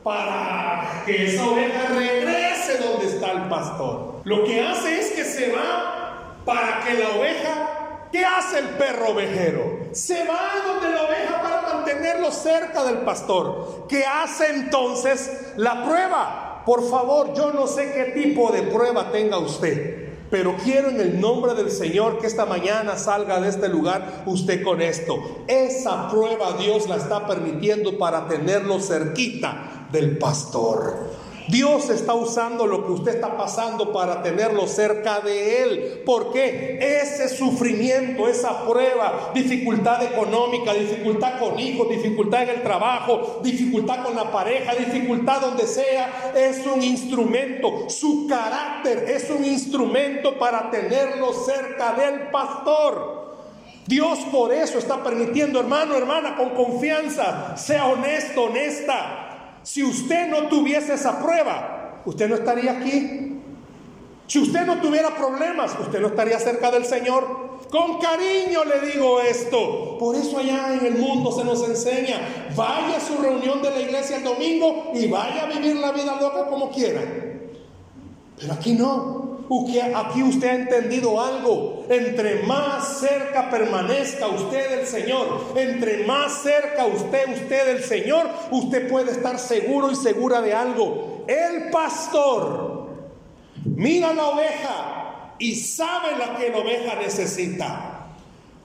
Para 0.08 1.02
que 1.04 1.26
esa 1.26 1.46
oveja 1.46 1.88
regrese 1.88 2.78
donde 2.78 3.08
está 3.08 3.32
el 3.32 3.42
pastor. 3.50 4.22
Lo 4.24 4.42
que 4.42 4.58
hace 4.62 5.00
es 5.00 5.10
que 5.10 5.22
se 5.22 5.52
va 5.52 6.34
para 6.46 6.80
que 6.80 6.94
la 6.94 7.10
oveja 7.10 7.74
¿Qué 8.10 8.24
hace 8.24 8.60
el 8.60 8.68
perro 8.70 9.10
ovejero? 9.10 9.90
Se 9.92 10.24
va 10.24 10.38
donde 10.66 10.88
la 10.88 11.02
oveja 11.02 11.42
para 11.42 11.74
mantenerlo 11.74 12.30
cerca 12.30 12.84
del 12.84 13.00
pastor. 13.00 13.84
¿Qué 13.86 14.02
hace 14.06 14.48
entonces 14.48 15.52
la 15.56 15.84
prueba? 15.84 16.62
Por 16.64 16.88
favor, 16.88 17.34
yo 17.34 17.52
no 17.52 17.66
sé 17.66 17.92
qué 17.92 18.22
tipo 18.22 18.50
de 18.50 18.62
prueba 18.62 19.12
tenga 19.12 19.36
usted. 19.36 20.08
Pero 20.30 20.56
quiero 20.64 20.88
en 20.88 21.02
el 21.02 21.20
nombre 21.20 21.52
del 21.52 21.70
Señor 21.70 22.18
que 22.18 22.26
esta 22.26 22.46
mañana 22.46 22.96
salga 22.96 23.40
de 23.40 23.50
este 23.50 23.68
lugar 23.68 24.22
usted 24.24 24.62
con 24.62 24.80
esto. 24.80 25.44
Esa 25.46 26.08
prueba 26.08 26.54
Dios 26.58 26.88
la 26.88 26.96
está 26.96 27.26
permitiendo 27.26 27.98
para 27.98 28.26
tenerlo 28.26 28.80
cerquita 28.80 29.77
del 29.90 30.18
pastor. 30.18 31.08
Dios 31.48 31.88
está 31.88 32.12
usando 32.12 32.66
lo 32.66 32.84
que 32.84 32.92
usted 32.92 33.14
está 33.14 33.34
pasando 33.38 33.90
para 33.90 34.22
tenerlo 34.22 34.66
cerca 34.66 35.20
de 35.20 35.62
Él. 35.62 36.02
porque 36.04 36.78
Ese 36.80 37.28
sufrimiento, 37.34 38.28
esa 38.28 38.66
prueba, 38.66 39.30
dificultad 39.34 40.02
económica, 40.02 40.74
dificultad 40.74 41.38
con 41.38 41.58
hijos, 41.58 41.88
dificultad 41.88 42.42
en 42.42 42.48
el 42.50 42.62
trabajo, 42.62 43.40
dificultad 43.42 44.04
con 44.04 44.14
la 44.14 44.30
pareja, 44.30 44.74
dificultad 44.74 45.40
donde 45.40 45.66
sea, 45.66 46.32
es 46.36 46.66
un 46.66 46.82
instrumento. 46.82 47.88
Su 47.88 48.26
carácter 48.26 49.06
es 49.08 49.30
un 49.30 49.44
instrumento 49.44 50.38
para 50.38 50.70
tenerlo 50.70 51.32
cerca 51.32 51.94
del 51.94 52.28
pastor. 52.30 53.26
Dios 53.86 54.18
por 54.30 54.52
eso 54.52 54.78
está 54.78 55.02
permitiendo, 55.02 55.60
hermano, 55.60 55.96
hermana, 55.96 56.36
con 56.36 56.50
confianza, 56.50 57.56
sea 57.56 57.86
honesto, 57.86 58.44
honesta 58.44 59.27
si 59.62 59.82
usted 59.82 60.28
no 60.28 60.48
tuviese 60.48 60.94
esa 60.94 61.20
prueba, 61.20 62.02
usted 62.04 62.28
no 62.28 62.36
estaría 62.36 62.72
aquí. 62.72 63.34
Si 64.26 64.38
usted 64.38 64.66
no 64.66 64.80
tuviera 64.80 65.16
problemas, 65.16 65.74
usted 65.80 66.00
no 66.00 66.08
estaría 66.08 66.38
cerca 66.38 66.70
del 66.70 66.84
Señor. 66.84 67.48
Con 67.70 67.98
cariño 67.98 68.64
le 68.64 68.92
digo 68.92 69.20
esto. 69.20 69.96
Por 69.98 70.16
eso 70.16 70.38
allá 70.38 70.74
en 70.74 70.84
el 70.84 70.98
mundo 70.98 71.32
se 71.32 71.44
nos 71.44 71.66
enseña, 71.66 72.50
vaya 72.54 72.98
a 72.98 73.00
su 73.00 73.16
reunión 73.20 73.62
de 73.62 73.70
la 73.70 73.80
iglesia 73.80 74.18
el 74.18 74.24
domingo 74.24 74.92
y 74.94 75.06
vaya 75.08 75.44
a 75.44 75.46
vivir 75.46 75.76
la 75.76 75.92
vida 75.92 76.18
loca 76.20 76.46
como 76.46 76.70
quiera. 76.70 77.00
Pero 78.38 78.52
aquí 78.52 78.74
no. 78.74 79.17
Aquí 79.94 80.22
usted 80.22 80.48
ha 80.48 80.54
entendido 80.54 81.22
algo. 81.22 81.86
Entre 81.88 82.42
más 82.42 83.00
cerca 83.00 83.50
permanezca 83.50 84.28
usted 84.28 84.76
del 84.76 84.86
Señor, 84.86 85.54
entre 85.56 86.04
más 86.04 86.42
cerca 86.42 86.84
usted, 86.84 87.28
usted 87.32 87.74
del 87.74 87.82
Señor, 87.82 88.28
usted 88.50 88.88
puede 88.88 89.12
estar 89.12 89.38
seguro 89.38 89.90
y 89.90 89.96
segura 89.96 90.42
de 90.42 90.52
algo. 90.52 91.24
El 91.26 91.70
pastor 91.70 92.88
mira 93.64 94.12
la 94.12 94.28
oveja 94.28 95.34
y 95.38 95.54
sabe 95.54 96.16
lo 96.18 96.38
que 96.38 96.50
la 96.50 96.58
oveja 96.58 96.96
necesita. 96.96 97.94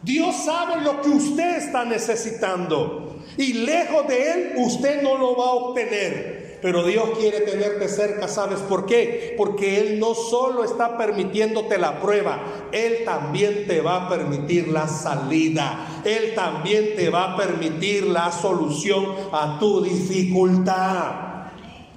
Dios 0.02 0.36
sabe 0.44 0.82
lo 0.82 1.02
que 1.02 1.10
usted 1.10 1.58
está 1.58 1.86
necesitando 1.86 3.24
y 3.38 3.54
lejos 3.54 4.06
de 4.08 4.32
Él 4.32 4.54
usted 4.58 5.02
no 5.02 5.18
lo 5.18 5.38
va 5.38 5.46
a 5.46 5.54
obtener. 5.54 6.43
Pero 6.64 6.86
Dios 6.86 7.10
quiere 7.20 7.42
tenerte 7.42 7.90
cerca, 7.90 8.30
¿sabes 8.30 8.60
por 8.60 8.86
qué? 8.86 9.36
Porque 9.38 9.82
Él 9.82 10.00
no 10.00 10.16
solo 10.16 10.64
está 10.64 10.98
permitiéndote 10.98 11.78
la 11.78 12.00
prueba, 12.00 12.40
Él 12.72 13.04
también 13.04 13.68
te 13.68 13.82
va 13.82 14.06
a 14.06 14.10
permitir 14.10 14.70
la 14.70 14.88
salida. 14.88 16.02
Él 16.06 16.34
también 16.34 16.96
te 16.96 17.10
va 17.10 17.34
a 17.34 17.38
permitir 17.38 18.06
la 18.06 18.32
solución 18.32 19.08
a 19.34 19.60
tu 19.60 19.84
dificultad. 19.84 21.34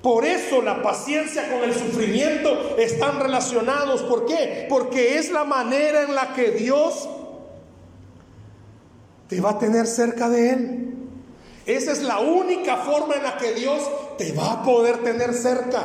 Por 0.02 0.24
eso 0.24 0.60
la 0.62 0.82
paciencia 0.82 1.48
con 1.48 1.62
el 1.62 1.72
sufrimiento 1.72 2.76
están 2.76 3.20
relacionados. 3.20 4.02
¿Por 4.02 4.26
qué? 4.26 4.66
Porque 4.68 5.16
es 5.16 5.30
la 5.30 5.44
manera 5.44 6.02
en 6.02 6.12
la 6.12 6.34
que 6.34 6.50
Dios 6.50 7.08
te 9.28 9.40
va 9.40 9.50
a 9.50 9.58
tener 9.60 9.86
cerca 9.86 10.28
de 10.28 10.50
Él. 10.50 10.95
Esa 11.66 11.90
es 11.90 12.04
la 12.04 12.20
única 12.20 12.76
forma 12.76 13.16
en 13.16 13.24
la 13.24 13.36
que 13.36 13.52
Dios 13.52 13.82
te 14.16 14.32
va 14.32 14.52
a 14.52 14.62
poder 14.62 14.98
tener 14.98 15.34
cerca, 15.34 15.84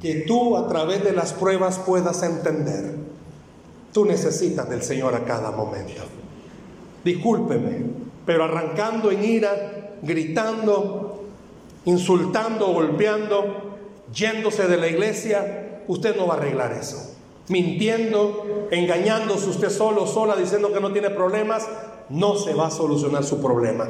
que 0.00 0.24
tú 0.26 0.56
a 0.56 0.66
través 0.66 1.04
de 1.04 1.12
las 1.12 1.34
pruebas 1.34 1.78
puedas 1.78 2.22
entender. 2.22 2.96
Tú 3.92 4.06
necesitas 4.06 4.68
del 4.68 4.82
Señor 4.82 5.14
a 5.14 5.24
cada 5.24 5.50
momento. 5.50 6.02
Discúlpeme, 7.04 7.84
pero 8.24 8.44
arrancando 8.44 9.10
en 9.10 9.24
ira, 9.24 9.92
gritando, 10.00 11.22
insultando, 11.84 12.68
golpeando, 12.72 13.76
yéndose 14.12 14.66
de 14.66 14.78
la 14.78 14.88
iglesia, 14.88 15.82
usted 15.86 16.16
no 16.16 16.26
va 16.26 16.34
a 16.34 16.36
arreglar 16.38 16.72
eso. 16.72 17.14
Mintiendo, 17.48 18.68
engañándose 18.70 19.50
usted 19.50 19.68
solo, 19.68 20.06
sola, 20.06 20.34
diciendo 20.34 20.72
que 20.72 20.80
no 20.80 20.94
tiene 20.94 21.10
problemas, 21.10 21.68
no 22.08 22.36
se 22.36 22.54
va 22.54 22.68
a 22.68 22.70
solucionar 22.70 23.22
su 23.22 23.42
problema 23.42 23.86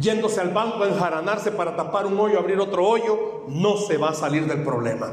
yéndose 0.00 0.40
al 0.40 0.50
banco 0.50 0.82
a 0.82 0.88
enjaranarse 0.88 1.50
para 1.52 1.76
tapar 1.76 2.06
un 2.06 2.18
hoyo, 2.18 2.38
abrir 2.38 2.58
otro 2.60 2.86
hoyo, 2.86 3.44
no 3.48 3.76
se 3.76 3.96
va 3.96 4.10
a 4.10 4.14
salir 4.14 4.46
del 4.46 4.62
problema. 4.62 5.12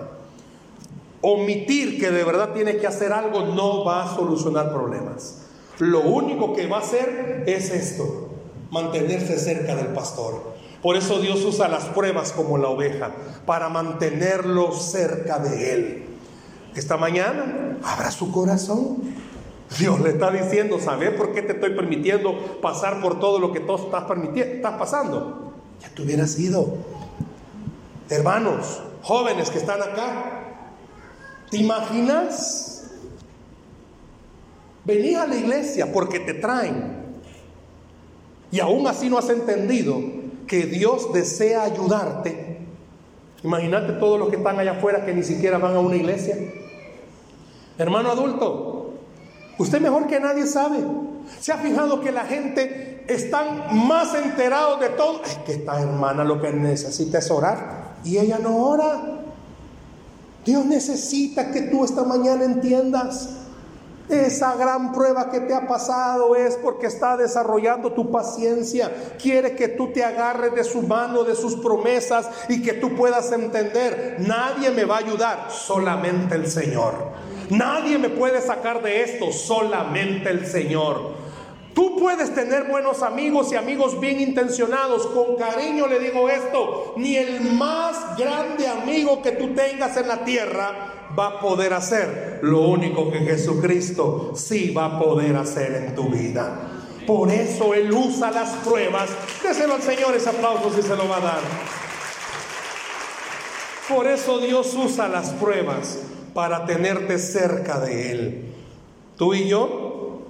Omitir 1.22 2.00
que 2.00 2.12
de 2.12 2.24
verdad 2.24 2.54
tiene 2.54 2.78
que 2.78 2.88
hacer 2.88 3.14
algo 3.14 3.42
no 3.42 3.84
va 3.84 4.04
a 4.04 4.16
solucionar 4.16 4.72
problemas. 4.72 5.44
Lo 5.80 6.02
único 6.02 6.54
que 6.54 6.68
va 6.68 6.78
a 6.78 6.82
hacer 6.82 7.44
es 7.48 7.70
esto, 7.72 8.30
mantenerse 8.72 9.38
cerca 9.38 9.76
del 9.76 9.88
pastor. 9.88 10.52
Por 10.82 10.96
eso 10.96 11.20
Dios 11.20 11.44
usa 11.46 11.68
las 11.68 11.86
pruebas 11.86 12.32
como 12.32 12.58
la 12.58 12.70
oveja, 12.70 13.12
para 13.46 13.70
mantenerlo 13.70 14.72
cerca 14.72 15.38
de 15.40 15.74
Él. 15.74 16.06
Esta 16.76 16.98
mañana 16.98 17.78
abra 17.84 18.12
su 18.12 18.32
corazón 18.32 18.98
Dios 19.80 20.00
le 20.02 20.10
está 20.10 20.32
diciendo, 20.32 20.80
¿sabes 20.80 21.12
por 21.12 21.34
qué 21.34 21.42
te 21.42 21.54
estoy 21.54 21.74
permitiendo 21.76 22.60
pasar 22.62 23.02
por 23.02 23.20
todo 23.20 23.40
lo 23.40 23.54
que 23.54 23.62
tú 23.62 23.76
estás, 23.76 24.04
estás 24.36 24.78
pasando? 24.78 25.54
Ya 25.80 25.90
te 25.90 26.02
hubieras 26.02 26.38
ido. 26.38 26.76
Hermanos, 28.10 28.82
jóvenes 29.02 29.50
que 29.50 29.60
están 29.60 29.82
acá, 29.82 30.58
¿te 31.50 31.58
imaginas? 31.58 32.92
Venís 34.84 35.16
a 35.16 35.28
la 35.28 35.36
iglesia 35.36 35.92
porque 35.94 36.20
te 36.20 36.34
traen. 36.34 37.02
Y 38.52 38.60
aún 38.60 38.86
así 38.88 39.10
no 39.10 39.18
has 39.18 39.30
entendido 39.30 39.98
que 40.48 40.66
Dios 40.66 41.14
desea 41.14 41.64
ayudarte. 41.64 42.58
Imagínate 43.44 43.94
todos 43.94 44.20
los 44.20 44.30
que 44.30 44.36
están 44.36 44.60
allá 44.60 44.74
afuera 44.74 45.06
que 45.06 45.14
ni 45.14 45.24
siquiera 45.24 45.58
van 45.58 45.76
a 45.76 45.80
una 45.80 45.96
iglesia. 45.96 46.36
Hermano 47.78 48.12
adulto, 48.12 48.71
Usted 49.58 49.82
mejor 49.82 50.08
que 50.08 50.20
nadie 50.20 50.48
sabe. 50.48 50.80
¿Se 51.40 51.52
ha 51.52 51.58
fijado 51.58 52.02
que 52.02 52.12
la 52.12 52.26
gente 52.26 53.06
está 53.08 53.68
más 53.72 54.14
enterado 54.16 54.78
de 54.78 54.90
todo? 54.90 55.24
Es 55.24 55.38
que 55.46 55.54
esta 55.54 55.80
hermana 55.82 56.24
lo 56.24 56.42
que 56.42 56.52
necesita 56.52 57.20
es 57.20 57.30
orar 57.32 57.96
y 58.04 58.18
ella 58.18 58.40
no 58.40 58.58
ora. 58.58 59.20
Dios 60.46 60.66
necesita 60.66 61.52
que 61.52 61.64
tú 61.64 61.86
esta 61.86 62.04
mañana 62.04 62.46
entiendas. 62.46 63.30
Esa 64.10 64.56
gran 64.56 64.92
prueba 64.92 65.30
que 65.30 65.40
te 65.40 65.54
ha 65.54 65.68
pasado 65.68 66.36
es 66.36 66.58
porque 66.58 66.88
está 66.88 67.16
desarrollando 67.16 67.94
tu 67.94 68.12
paciencia. 68.12 68.92
Quiere 69.22 69.56
que 69.56 69.70
tú 69.70 69.94
te 69.94 70.04
agarres 70.04 70.54
de 70.54 70.66
su 70.66 70.82
mano, 70.82 71.24
de 71.24 71.36
sus 71.36 71.56
promesas 71.56 72.28
y 72.50 72.62
que 72.62 72.74
tú 72.74 72.96
puedas 72.96 73.32
entender. 73.32 74.18
Nadie 74.20 74.72
me 74.72 74.84
va 74.84 74.96
a 74.96 75.00
ayudar, 75.00 75.48
solamente 75.50 76.36
el 76.36 76.48
Señor. 76.48 76.94
Nadie 77.52 77.98
me 77.98 78.08
puede 78.08 78.42
sacar 78.42 78.82
de 78.82 79.04
esto, 79.04 79.34
solamente 79.34 80.30
el 80.30 80.48
Señor. 80.48 81.12
Tú 81.74 81.98
puedes 82.00 82.34
tener 82.34 82.64
buenos 82.64 83.04
amigos 83.04 83.52
y 83.52 83.58
amigos 83.58 84.00
bien 84.00 84.22
intencionados. 84.22 85.06
Con 85.08 85.36
cariño 85.36 85.86
le 85.88 86.00
digo 86.00 86.30
esto, 86.30 86.94
ni 86.96 87.18
el 87.18 87.42
más 87.42 88.18
grande 88.18 88.70
amigo 88.70 89.22
que 89.22 89.34
tú 89.34 89.50
tengas 89.54 89.98
en 89.98 90.08
la 90.08 90.24
tierra 90.24 91.10
va 91.18 91.28
a 91.28 91.40
poder 91.42 91.74
hacer 91.74 92.40
lo 92.42 92.62
único 92.62 93.12
que 93.12 93.20
Jesucristo 93.20 94.32
sí 94.34 94.72
va 94.72 94.86
a 94.86 95.00
poder 95.00 95.36
hacer 95.36 95.74
en 95.74 95.94
tu 95.94 96.08
vida. 96.08 96.58
Por 97.06 97.30
eso 97.30 97.74
Él 97.74 97.92
usa 97.92 98.32
las 98.32 98.52
pruebas. 98.64 99.10
Déselo 99.44 99.74
al 99.74 99.82
Señor 99.82 100.16
ese 100.16 100.30
aplauso 100.30 100.72
si 100.74 100.82
se 100.82 100.96
lo 100.96 101.10
va 101.10 101.18
a 101.18 101.20
dar. 101.20 101.42
Por 103.90 104.08
eso 104.08 104.40
Dios 104.40 104.74
usa 104.74 105.10
las 105.10 105.32
pruebas 105.32 106.00
para 106.34 106.66
tenerte 106.66 107.18
cerca 107.18 107.80
de 107.80 108.12
Él. 108.12 108.54
Tú 109.18 109.34
y 109.34 109.48
yo, 109.48 110.22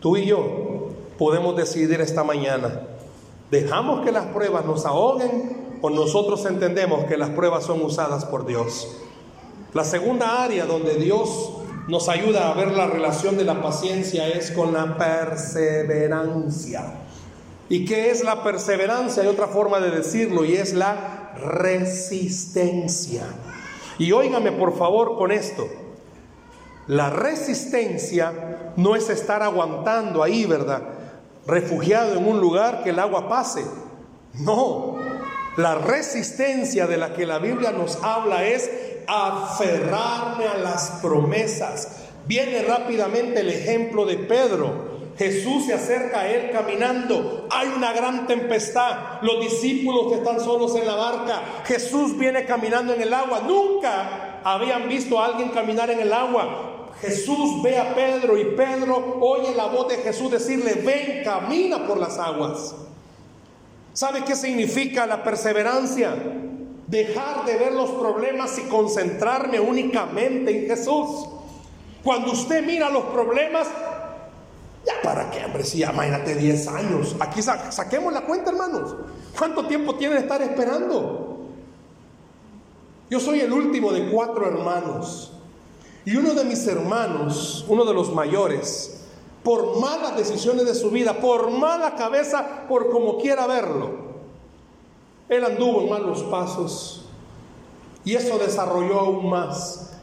tú 0.00 0.16
y 0.16 0.26
yo 0.26 0.88
podemos 1.18 1.56
decidir 1.56 2.00
esta 2.00 2.24
mañana. 2.24 2.82
¿Dejamos 3.50 4.04
que 4.04 4.12
las 4.12 4.26
pruebas 4.26 4.64
nos 4.64 4.86
ahoguen 4.86 5.78
o 5.82 5.90
nosotros 5.90 6.44
entendemos 6.46 7.04
que 7.04 7.16
las 7.16 7.30
pruebas 7.30 7.64
son 7.64 7.82
usadas 7.82 8.24
por 8.24 8.46
Dios? 8.46 8.88
La 9.72 9.84
segunda 9.84 10.42
área 10.42 10.66
donde 10.66 10.94
Dios 10.96 11.52
nos 11.88 12.08
ayuda 12.08 12.50
a 12.50 12.54
ver 12.54 12.72
la 12.72 12.86
relación 12.88 13.36
de 13.36 13.44
la 13.44 13.62
paciencia 13.62 14.26
es 14.28 14.50
con 14.50 14.72
la 14.72 14.96
perseverancia. 14.96 16.94
¿Y 17.68 17.84
qué 17.84 18.10
es 18.10 18.24
la 18.24 18.42
perseverancia? 18.42 19.22
Hay 19.22 19.28
otra 19.28 19.46
forma 19.48 19.78
de 19.80 19.90
decirlo 19.90 20.44
y 20.44 20.54
es 20.54 20.72
la 20.72 21.32
resistencia. 21.40 23.24
Y 23.98 24.12
óigame 24.12 24.52
por 24.52 24.76
favor 24.76 25.16
con 25.16 25.32
esto. 25.32 25.68
La 26.86 27.10
resistencia 27.10 28.72
no 28.76 28.94
es 28.94 29.08
estar 29.08 29.42
aguantando 29.42 30.22
ahí, 30.22 30.46
¿verdad? 30.46 30.82
Refugiado 31.46 32.16
en 32.16 32.28
un 32.28 32.40
lugar 32.40 32.82
que 32.84 32.90
el 32.90 32.98
agua 32.98 33.28
pase. 33.28 33.64
No. 34.34 34.96
La 35.56 35.76
resistencia 35.76 36.86
de 36.86 36.96
la 36.96 37.14
que 37.14 37.26
la 37.26 37.38
Biblia 37.38 37.72
nos 37.72 38.02
habla 38.02 38.44
es 38.44 38.70
aferrarme 39.08 40.46
a 40.46 40.58
las 40.58 40.98
promesas. 41.02 42.02
Viene 42.26 42.62
rápidamente 42.62 43.40
el 43.40 43.50
ejemplo 43.50 44.04
de 44.04 44.18
Pedro. 44.18 44.95
Jesús 45.18 45.66
se 45.66 45.72
acerca 45.72 46.20
a 46.20 46.28
él 46.28 46.50
caminando. 46.50 47.46
Hay 47.50 47.68
una 47.68 47.92
gran 47.92 48.26
tempestad. 48.26 49.22
Los 49.22 49.40
discípulos 49.40 50.12
están 50.12 50.40
solos 50.40 50.76
en 50.76 50.86
la 50.86 50.94
barca. 50.94 51.42
Jesús 51.64 52.18
viene 52.18 52.44
caminando 52.44 52.92
en 52.92 53.00
el 53.00 53.14
agua. 53.14 53.40
Nunca 53.46 54.40
habían 54.44 54.88
visto 54.88 55.18
a 55.18 55.26
alguien 55.26 55.48
caminar 55.50 55.90
en 55.90 56.00
el 56.00 56.12
agua. 56.12 56.92
Jesús 57.00 57.62
ve 57.62 57.78
a 57.78 57.94
Pedro 57.94 58.38
y 58.38 58.44
Pedro 58.56 59.18
oye 59.20 59.54
la 59.54 59.66
voz 59.66 59.88
de 59.88 59.96
Jesús 59.96 60.30
decirle, 60.30 60.74
ven, 60.74 61.22
camina 61.24 61.86
por 61.86 61.98
las 61.98 62.18
aguas. 62.18 62.74
¿Sabe 63.92 64.24
qué 64.24 64.34
significa 64.34 65.06
la 65.06 65.22
perseverancia? 65.22 66.14
Dejar 66.86 67.44
de 67.44 67.56
ver 67.56 67.72
los 67.72 67.90
problemas 67.90 68.58
y 68.58 68.62
concentrarme 68.68 69.58
únicamente 69.58 70.50
en 70.50 70.66
Jesús. 70.68 71.28
Cuando 72.04 72.32
usted 72.32 72.64
mira 72.64 72.88
los 72.88 73.04
problemas, 73.04 73.66
ya 74.86 75.02
para 75.02 75.30
qué, 75.30 75.44
hombre, 75.44 75.64
si 75.64 75.78
ya 75.78 75.92
imagínate 75.92 76.34
10 76.34 76.68
años. 76.68 77.16
Aquí 77.18 77.42
saquemos 77.42 78.12
la 78.12 78.24
cuenta, 78.24 78.50
hermanos. 78.50 78.94
¿Cuánto 79.36 79.66
tiempo 79.66 79.96
tiene 79.96 80.14
de 80.14 80.20
estar 80.20 80.40
esperando? 80.40 81.48
Yo 83.10 83.20
soy 83.20 83.40
el 83.40 83.52
último 83.52 83.92
de 83.92 84.10
cuatro 84.10 84.46
hermanos. 84.46 85.32
Y 86.04 86.16
uno 86.16 86.34
de 86.34 86.44
mis 86.44 86.64
hermanos, 86.68 87.64
uno 87.68 87.84
de 87.84 87.92
los 87.92 88.14
mayores, 88.14 89.00
por 89.42 89.80
malas 89.80 90.16
decisiones 90.16 90.66
de 90.66 90.74
su 90.74 90.90
vida, 90.90 91.20
por 91.20 91.50
mala 91.50 91.96
cabeza, 91.96 92.66
por 92.68 92.90
como 92.90 93.18
quiera 93.18 93.46
verlo, 93.46 93.90
él 95.28 95.44
anduvo 95.44 95.82
en 95.82 95.90
malos 95.90 96.22
pasos 96.24 97.04
y 98.04 98.14
eso 98.14 98.38
desarrolló 98.38 99.00
aún 99.00 99.28
más. 99.28 99.95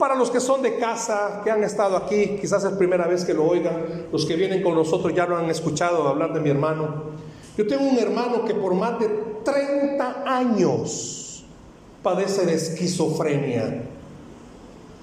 Para 0.00 0.14
los 0.14 0.30
que 0.30 0.40
son 0.40 0.62
de 0.62 0.78
casa, 0.78 1.42
que 1.44 1.50
han 1.50 1.62
estado 1.62 1.94
aquí, 1.94 2.38
quizás 2.40 2.64
es 2.64 2.72
primera 2.72 3.06
vez 3.06 3.26
que 3.26 3.34
lo 3.34 3.44
oigan, 3.44 4.06
los 4.10 4.24
que 4.24 4.34
vienen 4.34 4.62
con 4.62 4.74
nosotros 4.74 5.12
ya 5.14 5.26
lo 5.26 5.36
han 5.36 5.50
escuchado 5.50 6.08
hablar 6.08 6.32
de 6.32 6.40
mi 6.40 6.48
hermano. 6.48 7.02
Yo 7.54 7.66
tengo 7.66 7.84
un 7.84 7.98
hermano 7.98 8.46
que 8.46 8.54
por 8.54 8.72
más 8.72 8.98
de 8.98 9.08
30 9.44 10.24
años 10.24 11.44
padece 12.02 12.46
de 12.46 12.54
esquizofrenia. 12.54 13.82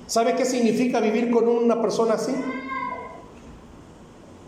¿Sabe 0.07 0.35
qué 0.35 0.45
significa 0.45 0.99
vivir 0.99 1.29
con 1.29 1.47
una 1.47 1.79
persona 1.79 2.15
así? 2.15 2.33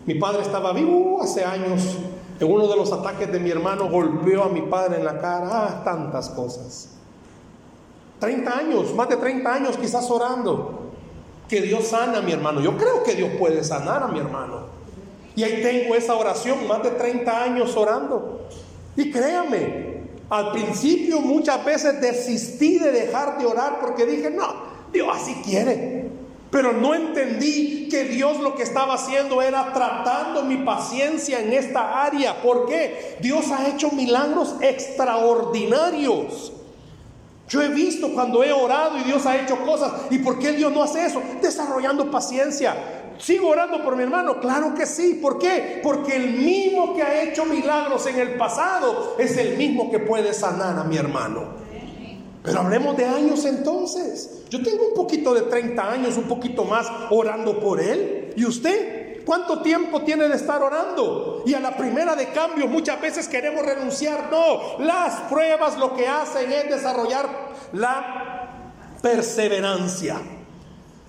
Mi 0.04 0.16
padre 0.16 0.42
estaba 0.42 0.72
vivo 0.72 1.22
hace 1.22 1.44
años 1.44 1.96
en 2.40 2.52
uno 2.52 2.66
de 2.66 2.74
los 2.74 2.92
ataques 2.92 3.30
de 3.30 3.38
mi 3.38 3.50
hermano 3.50 3.88
golpeó 3.88 4.42
a 4.42 4.48
mi 4.48 4.62
padre 4.62 4.96
en 4.96 5.04
la 5.04 5.20
cara. 5.20 5.48
Ah, 5.48 5.82
tantas 5.84 6.30
cosas. 6.30 6.99
30 8.20 8.58
años, 8.58 8.94
más 8.94 9.08
de 9.08 9.16
30 9.16 9.52
años 9.52 9.76
quizás 9.76 10.08
orando. 10.10 10.92
Que 11.48 11.62
Dios 11.62 11.88
sana 11.88 12.18
a 12.18 12.22
mi 12.22 12.30
hermano. 12.30 12.60
Yo 12.60 12.76
creo 12.76 13.02
que 13.02 13.16
Dios 13.16 13.30
puede 13.38 13.64
sanar 13.64 14.04
a 14.04 14.08
mi 14.08 14.20
hermano. 14.20 14.66
Y 15.34 15.42
ahí 15.42 15.62
tengo 15.62 15.94
esa 15.96 16.14
oración, 16.14 16.66
más 16.68 16.82
de 16.82 16.90
30 16.90 17.42
años 17.42 17.76
orando. 17.76 18.46
Y 18.96 19.10
créame, 19.10 20.02
al 20.28 20.52
principio 20.52 21.20
muchas 21.20 21.64
veces 21.64 22.00
desistí 22.00 22.78
de 22.78 22.92
dejar 22.92 23.38
de 23.38 23.46
orar 23.46 23.80
porque 23.80 24.06
dije, 24.06 24.30
no, 24.30 24.46
Dios 24.92 25.08
así 25.12 25.34
quiere. 25.44 26.08
Pero 26.50 26.72
no 26.72 26.94
entendí 26.94 27.88
que 27.88 28.04
Dios 28.04 28.40
lo 28.40 28.54
que 28.54 28.64
estaba 28.64 28.94
haciendo 28.94 29.40
era 29.40 29.72
tratando 29.72 30.42
mi 30.42 30.58
paciencia 30.58 31.40
en 31.40 31.52
esta 31.52 32.04
área. 32.04 32.42
¿Por 32.42 32.66
qué? 32.66 33.16
Dios 33.20 33.50
ha 33.50 33.68
hecho 33.68 33.90
milagros 33.90 34.56
extraordinarios. 34.60 36.52
Yo 37.50 37.60
he 37.60 37.68
visto 37.68 38.14
cuando 38.14 38.44
he 38.44 38.52
orado 38.52 38.96
y 38.96 39.02
Dios 39.02 39.26
ha 39.26 39.36
hecho 39.36 39.56
cosas. 39.64 39.92
¿Y 40.08 40.20
por 40.20 40.38
qué 40.38 40.52
Dios 40.52 40.72
no 40.72 40.84
hace 40.84 41.04
eso? 41.04 41.20
Desarrollando 41.42 42.08
paciencia. 42.08 42.76
¿Sigo 43.18 43.48
orando 43.48 43.82
por 43.82 43.96
mi 43.96 44.04
hermano? 44.04 44.38
Claro 44.38 44.72
que 44.72 44.86
sí. 44.86 45.18
¿Por 45.20 45.36
qué? 45.38 45.80
Porque 45.82 46.14
el 46.14 46.34
mismo 46.34 46.94
que 46.94 47.02
ha 47.02 47.24
hecho 47.24 47.44
milagros 47.44 48.06
en 48.06 48.20
el 48.20 48.36
pasado 48.36 49.16
es 49.18 49.36
el 49.36 49.58
mismo 49.58 49.90
que 49.90 49.98
puede 49.98 50.32
sanar 50.32 50.78
a 50.78 50.84
mi 50.84 50.96
hermano. 50.96 51.60
Pero 52.44 52.60
hablemos 52.60 52.96
de 52.96 53.04
años 53.04 53.44
entonces. 53.44 54.44
Yo 54.48 54.62
tengo 54.62 54.86
un 54.86 54.94
poquito 54.94 55.34
de 55.34 55.42
30 55.42 55.90
años, 55.90 56.16
un 56.16 56.28
poquito 56.28 56.64
más 56.64 56.86
orando 57.10 57.58
por 57.58 57.80
él. 57.80 58.32
¿Y 58.36 58.44
usted? 58.44 58.99
¿Cuánto 59.24 59.62
tiempo 59.62 60.02
tiene 60.02 60.28
de 60.28 60.36
estar 60.36 60.62
orando? 60.62 61.42
Y 61.46 61.54
a 61.54 61.60
la 61.60 61.76
primera 61.76 62.14
de 62.14 62.28
cambio 62.28 62.66
muchas 62.66 63.00
veces 63.00 63.28
queremos 63.28 63.64
renunciar. 63.64 64.28
No, 64.30 64.78
las 64.78 65.20
pruebas 65.22 65.78
lo 65.78 65.94
que 65.94 66.06
hacen 66.08 66.50
es 66.50 66.68
desarrollar 66.68 67.28
la 67.72 68.48
perseverancia. 69.02 70.20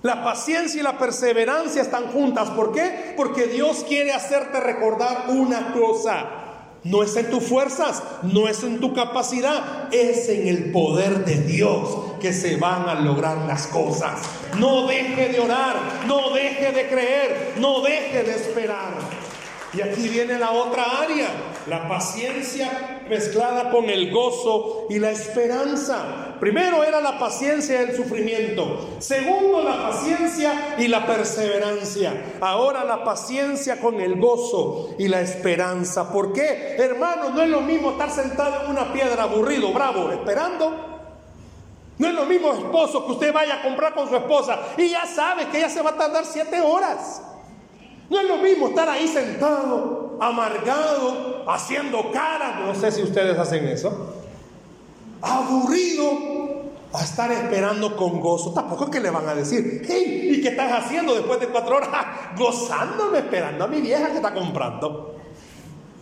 La 0.02 0.24
paciencia 0.24 0.80
y 0.80 0.82
la 0.82 0.98
perseverancia 0.98 1.80
están 1.80 2.08
juntas. 2.08 2.50
¿Por 2.50 2.72
qué? 2.72 3.14
Porque 3.16 3.46
Dios 3.46 3.84
quiere 3.86 4.12
hacerte 4.12 4.58
recordar 4.58 5.26
una 5.28 5.72
cosa. 5.72 6.41
No 6.84 7.04
es 7.04 7.14
en 7.14 7.30
tus 7.30 7.44
fuerzas, 7.44 8.02
no 8.22 8.48
es 8.48 8.64
en 8.64 8.80
tu 8.80 8.92
capacidad, 8.92 9.88
es 9.94 10.28
en 10.28 10.48
el 10.48 10.72
poder 10.72 11.24
de 11.24 11.36
Dios 11.42 11.88
que 12.20 12.32
se 12.32 12.56
van 12.56 12.88
a 12.88 12.94
lograr 12.96 13.38
las 13.46 13.68
cosas. 13.68 14.20
No 14.58 14.88
deje 14.88 15.28
de 15.28 15.38
orar, 15.38 15.76
no 16.08 16.30
deje 16.30 16.72
de 16.72 16.88
creer, 16.88 17.54
no 17.58 17.82
deje 17.82 18.24
de 18.24 18.34
esperar. 18.34 18.94
Y 19.74 19.80
aquí 19.80 20.06
viene 20.08 20.38
la 20.38 20.50
otra 20.50 20.84
área, 21.00 21.28
la 21.66 21.88
paciencia 21.88 23.00
mezclada 23.08 23.70
con 23.70 23.88
el 23.88 24.10
gozo 24.10 24.86
y 24.90 24.98
la 24.98 25.10
esperanza. 25.10 26.36
Primero 26.38 26.84
era 26.84 27.00
la 27.00 27.18
paciencia 27.18 27.80
y 27.80 27.90
el 27.90 27.96
sufrimiento. 27.96 28.96
Segundo, 28.98 29.62
la 29.62 29.88
paciencia 29.88 30.74
y 30.76 30.88
la 30.88 31.06
perseverancia. 31.06 32.34
Ahora 32.40 32.84
la 32.84 33.02
paciencia 33.02 33.80
con 33.80 33.98
el 33.98 34.20
gozo 34.20 34.90
y 34.98 35.08
la 35.08 35.22
esperanza. 35.22 36.12
¿Por 36.12 36.34
qué? 36.34 36.76
Hermano, 36.78 37.30
no 37.30 37.40
es 37.40 37.48
lo 37.48 37.62
mismo 37.62 37.92
estar 37.92 38.10
sentado 38.10 38.64
en 38.64 38.70
una 38.72 38.92
piedra 38.92 39.22
aburrido, 39.22 39.72
bravo, 39.72 40.12
esperando. 40.12 40.92
No 41.96 42.08
es 42.08 42.14
lo 42.14 42.26
mismo 42.26 42.52
esposo 42.52 43.06
que 43.06 43.12
usted 43.12 43.32
vaya 43.32 43.60
a 43.60 43.62
comprar 43.62 43.94
con 43.94 44.08
su 44.08 44.16
esposa 44.16 44.58
y 44.76 44.90
ya 44.90 45.06
sabe 45.06 45.46
que 45.46 45.58
ella 45.58 45.70
se 45.70 45.80
va 45.80 45.90
a 45.90 45.96
tardar 45.96 46.26
siete 46.26 46.60
horas. 46.60 47.22
No 48.12 48.20
es 48.20 48.28
lo 48.28 48.36
mismo 48.36 48.68
estar 48.68 48.86
ahí 48.90 49.08
sentado, 49.08 50.18
amargado, 50.20 51.50
haciendo 51.50 52.10
cara, 52.12 52.60
no 52.60 52.74
sé 52.74 52.92
si 52.92 53.02
ustedes 53.02 53.38
hacen 53.38 53.66
eso, 53.66 54.14
aburrido, 55.22 56.10
a 56.92 57.02
estar 57.02 57.32
esperando 57.32 57.96
con 57.96 58.20
gozo. 58.20 58.52
Tampoco 58.52 58.84
es 58.84 58.90
que 58.90 59.00
le 59.00 59.08
van 59.08 59.26
a 59.26 59.34
decir, 59.34 59.82
hey, 59.88 60.28
¿y 60.30 60.42
qué 60.42 60.48
estás 60.48 60.84
haciendo 60.84 61.14
después 61.14 61.40
de 61.40 61.48
cuatro 61.48 61.76
horas? 61.76 61.88
Gozándome, 62.36 63.20
esperando 63.20 63.64
a 63.64 63.68
mi 63.68 63.80
vieja 63.80 64.08
que 64.08 64.16
está 64.16 64.34
comprando. 64.34 65.14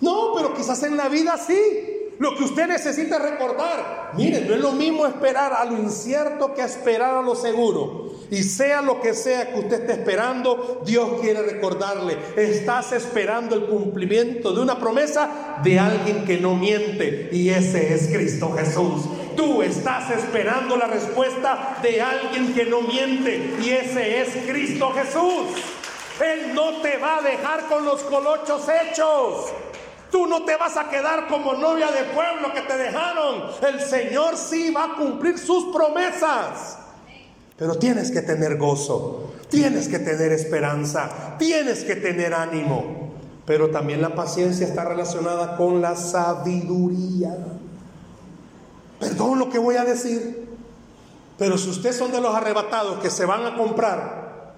No, 0.00 0.32
pero 0.34 0.52
quizás 0.52 0.82
en 0.82 0.96
la 0.96 1.08
vida 1.08 1.36
sí. 1.36 1.99
Lo 2.20 2.36
que 2.36 2.44
usted 2.44 2.66
necesita 2.66 3.18
recordar, 3.18 4.10
mire, 4.14 4.42
no 4.42 4.52
es 4.52 4.60
lo 4.60 4.72
mismo 4.72 5.06
esperar 5.06 5.54
a 5.54 5.64
lo 5.64 5.78
incierto 5.78 6.52
que 6.52 6.60
esperar 6.60 7.14
a 7.14 7.22
lo 7.22 7.34
seguro. 7.34 8.10
Y 8.30 8.42
sea 8.42 8.82
lo 8.82 9.00
que 9.00 9.14
sea 9.14 9.50
que 9.50 9.58
usted 9.58 9.80
esté 9.80 9.92
esperando, 9.92 10.82
Dios 10.84 11.18
quiere 11.22 11.40
recordarle, 11.40 12.18
estás 12.36 12.92
esperando 12.92 13.56
el 13.56 13.64
cumplimiento 13.64 14.52
de 14.52 14.60
una 14.60 14.78
promesa 14.78 15.60
de 15.64 15.78
alguien 15.78 16.26
que 16.26 16.36
no 16.36 16.54
miente 16.54 17.30
y 17.32 17.48
ese 17.48 17.94
es 17.94 18.08
Cristo 18.08 18.52
Jesús. 18.54 19.06
Tú 19.34 19.62
estás 19.62 20.10
esperando 20.10 20.76
la 20.76 20.88
respuesta 20.88 21.78
de 21.82 22.02
alguien 22.02 22.52
que 22.52 22.66
no 22.66 22.82
miente 22.82 23.56
y 23.62 23.70
ese 23.70 24.20
es 24.20 24.28
Cristo 24.46 24.92
Jesús. 24.92 25.58
Él 26.22 26.54
no 26.54 26.82
te 26.82 26.98
va 26.98 27.16
a 27.16 27.22
dejar 27.22 27.66
con 27.66 27.82
los 27.86 28.02
colochos 28.02 28.66
hechos. 28.68 29.54
Tú 30.11 30.26
no 30.26 30.44
te 30.44 30.56
vas 30.56 30.76
a 30.76 30.88
quedar 30.88 31.28
como 31.28 31.54
novia 31.54 31.90
de 31.92 32.04
pueblo 32.04 32.52
que 32.52 32.62
te 32.62 32.76
dejaron. 32.76 33.44
El 33.66 33.80
Señor 33.80 34.36
sí 34.36 34.72
va 34.72 34.84
a 34.84 34.96
cumplir 34.96 35.38
sus 35.38 35.74
promesas. 35.74 36.78
Pero 37.56 37.74
tienes 37.76 38.11
que 38.11 38.22
tener 38.22 38.56
gozo, 38.56 39.34
tienes 39.50 39.86
que 39.86 39.98
tener 39.98 40.32
esperanza, 40.32 41.36
tienes 41.38 41.84
que 41.84 41.96
tener 41.96 42.32
ánimo. 42.32 43.11
Pero 43.44 43.70
también 43.70 44.00
la 44.00 44.14
paciencia 44.14 44.66
está 44.66 44.84
relacionada 44.84 45.56
con 45.56 45.80
la 45.80 45.94
sabiduría. 45.94 47.36
Perdón 48.98 49.38
lo 49.38 49.50
que 49.50 49.58
voy 49.58 49.76
a 49.76 49.84
decir, 49.84 50.48
pero 51.38 51.56
si 51.56 51.70
ustedes 51.70 51.96
son 51.96 52.12
de 52.12 52.20
los 52.20 52.34
arrebatados 52.34 53.00
que 53.00 53.11
se 53.11 53.24
van 53.24 53.46
a 53.46 53.56
comprar 53.56 54.54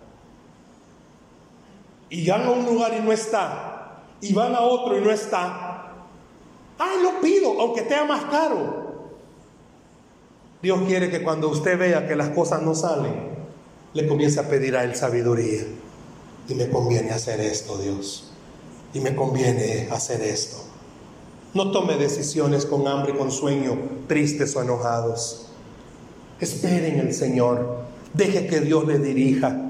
y 2.10 2.28
van 2.28 2.42
a 2.42 2.50
un 2.50 2.64
lugar 2.64 2.92
y 2.92 3.00
no 3.00 3.12
está, 3.12 3.71
y 4.22 4.32
van 4.32 4.54
a 4.54 4.60
otro 4.60 4.96
y 4.96 5.00
no 5.02 5.10
está, 5.10 5.82
ay, 6.78 7.02
lo 7.02 7.20
pido, 7.20 7.60
aunque 7.60 7.80
esté 7.80 8.02
más 8.06 8.24
caro. 8.24 8.82
Dios 10.62 10.80
quiere 10.86 11.10
que 11.10 11.22
cuando 11.22 11.48
usted 11.48 11.76
vea 11.76 12.06
que 12.06 12.14
las 12.14 12.28
cosas 12.28 12.62
no 12.62 12.74
salen, 12.74 13.14
le 13.94 14.06
comience 14.06 14.38
a 14.38 14.48
pedir 14.48 14.76
a 14.76 14.84
Él 14.84 14.94
sabiduría. 14.94 15.64
Y 16.48 16.54
me 16.54 16.70
conviene 16.70 17.10
hacer 17.10 17.40
esto, 17.40 17.78
Dios. 17.78 18.30
Y 18.94 19.00
me 19.00 19.14
conviene 19.14 19.88
hacer 19.90 20.22
esto. 20.22 20.58
No 21.54 21.72
tome 21.72 21.96
decisiones 21.96 22.64
con 22.64 22.86
hambre 22.86 23.16
con 23.16 23.32
sueño, 23.32 23.76
tristes 24.06 24.54
o 24.54 24.62
enojados. 24.62 25.48
Esperen 26.40 27.00
el 27.00 27.12
Señor. 27.12 27.82
Deje 28.14 28.46
que 28.46 28.60
Dios 28.60 28.86
le 28.86 28.98
dirija. 28.98 29.60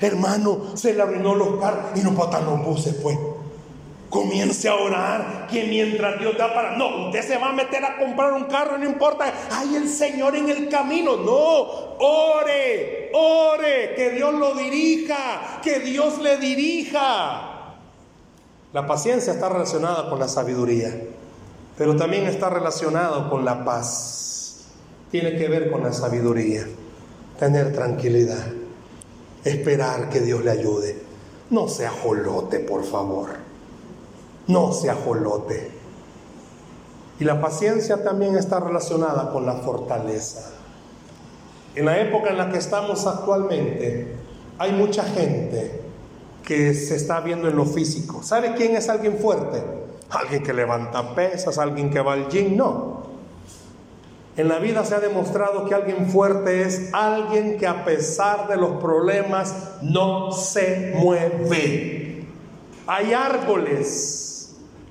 Hermano, 0.00 0.76
se 0.76 0.94
le 0.94 1.02
arruinó 1.02 1.34
los 1.34 1.60
carros 1.60 1.92
y 1.94 2.00
no 2.00 2.14
para 2.14 2.40
los 2.40 2.64
buses, 2.64 2.94
pues. 3.02 3.16
Comience 4.14 4.68
a 4.68 4.76
orar 4.76 5.48
que 5.50 5.64
mientras 5.64 6.20
Dios 6.20 6.38
da 6.38 6.54
para... 6.54 6.76
No, 6.76 7.06
usted 7.06 7.20
se 7.26 7.36
va 7.36 7.48
a 7.48 7.52
meter 7.52 7.84
a 7.84 7.98
comprar 7.98 8.32
un 8.32 8.44
carro, 8.44 8.78
no 8.78 8.84
importa. 8.84 9.24
Hay 9.50 9.74
el 9.74 9.88
Señor 9.88 10.36
en 10.36 10.48
el 10.48 10.68
camino. 10.68 11.16
No, 11.16 11.96
ore, 11.98 13.10
ore, 13.12 13.92
que 13.96 14.10
Dios 14.10 14.32
lo 14.34 14.54
dirija, 14.54 15.58
que 15.60 15.80
Dios 15.80 16.22
le 16.22 16.36
dirija. 16.36 17.74
La 18.72 18.86
paciencia 18.86 19.32
está 19.32 19.48
relacionada 19.48 20.08
con 20.08 20.20
la 20.20 20.28
sabiduría, 20.28 20.96
pero 21.76 21.96
también 21.96 22.28
está 22.28 22.48
relacionado 22.48 23.28
con 23.28 23.44
la 23.44 23.64
paz. 23.64 24.66
Tiene 25.10 25.34
que 25.36 25.48
ver 25.48 25.72
con 25.72 25.82
la 25.82 25.92
sabiduría, 25.92 26.68
tener 27.40 27.72
tranquilidad, 27.72 28.46
esperar 29.42 30.08
que 30.08 30.20
Dios 30.20 30.44
le 30.44 30.52
ayude. 30.52 31.02
No 31.50 31.66
sea 31.66 31.90
jolote, 31.90 32.60
por 32.60 32.84
favor. 32.84 33.43
No 34.46 34.72
sea 34.72 34.94
jolote. 34.94 35.70
Y 37.20 37.24
la 37.24 37.40
paciencia 37.40 38.02
también 38.02 38.36
está 38.36 38.60
relacionada 38.60 39.30
con 39.30 39.46
la 39.46 39.54
fortaleza. 39.54 40.50
En 41.74 41.86
la 41.86 42.00
época 42.00 42.30
en 42.30 42.38
la 42.38 42.50
que 42.50 42.58
estamos 42.58 43.06
actualmente, 43.06 44.16
hay 44.58 44.72
mucha 44.72 45.04
gente 45.04 45.80
que 46.44 46.74
se 46.74 46.96
está 46.96 47.20
viendo 47.20 47.48
en 47.48 47.56
lo 47.56 47.64
físico. 47.64 48.22
¿Sabe 48.22 48.54
quién 48.54 48.76
es 48.76 48.88
alguien 48.88 49.18
fuerte? 49.18 49.62
Alguien 50.10 50.42
que 50.42 50.52
levanta 50.52 51.14
pesas, 51.14 51.58
alguien 51.58 51.90
que 51.90 52.00
va 52.00 52.12
al 52.12 52.28
gym. 52.28 52.56
No. 52.56 53.04
En 54.36 54.48
la 54.48 54.58
vida 54.58 54.84
se 54.84 54.96
ha 54.96 55.00
demostrado 55.00 55.64
que 55.64 55.74
alguien 55.74 56.08
fuerte 56.10 56.62
es 56.62 56.90
alguien 56.92 57.56
que 57.56 57.66
a 57.66 57.84
pesar 57.84 58.48
de 58.48 58.56
los 58.56 58.80
problemas 58.82 59.54
no 59.80 60.32
se 60.32 60.92
mueve. 60.96 62.26
Hay 62.86 63.12
árboles 63.12 64.23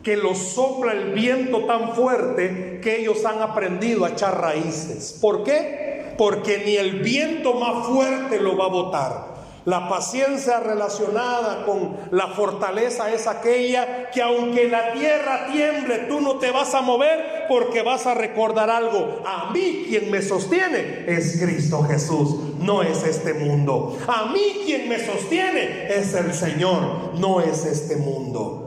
que 0.04 0.18
los 0.18 0.38
sopla 0.38 0.92
el 0.92 1.14
viento 1.14 1.66
tan 1.66 1.96
fuerte 1.96 2.80
que 2.82 3.00
ellos 3.00 3.24
han 3.26 3.42
aprendido 3.42 4.06
a 4.06 4.10
echar 4.10 4.40
raíces. 4.40 5.18
¿Por 5.22 5.44
qué? 5.44 6.14
Porque 6.18 6.62
ni 6.66 6.76
el 6.76 7.00
viento 7.00 7.54
más 7.54 7.88
fuerte 7.88 8.40
lo 8.40 8.58
va 8.58 8.66
a 8.66 8.70
botar. 8.70 9.34
La 9.66 9.88
paciencia 9.88 10.60
relacionada 10.60 11.66
con 11.66 11.96
la 12.12 12.28
fortaleza 12.28 13.14
es 13.14 13.28
aquella 13.28 14.10
que 14.12 14.22
aunque 14.22 14.68
la 14.68 14.92
tierra 14.92 15.48
tiemble, 15.50 16.00
tú 16.10 16.20
no 16.20 16.36
te 16.36 16.52
vas 16.52 16.74
a 16.76 16.82
mover 16.82 17.46
porque 17.48 17.82
vas 17.82 18.06
a 18.06 18.14
recordar 18.14 18.70
algo. 18.70 19.22
A 19.26 19.52
mí 19.54 19.86
quien 19.88 20.12
me 20.12 20.22
sostiene 20.22 21.06
es 21.08 21.40
Cristo 21.40 21.82
Jesús, 21.84 22.58
no 22.60 22.82
es 22.82 23.06
este 23.06 23.34
mundo. 23.34 23.98
A 24.06 24.34
mí 24.34 24.64
quien 24.66 24.90
me 24.90 25.00
sostiene 25.00 25.88
es 25.88 26.14
el 26.14 26.34
Señor, 26.34 27.14
no 27.18 27.40
es 27.40 27.64
este 27.64 27.96
mundo. 27.96 28.63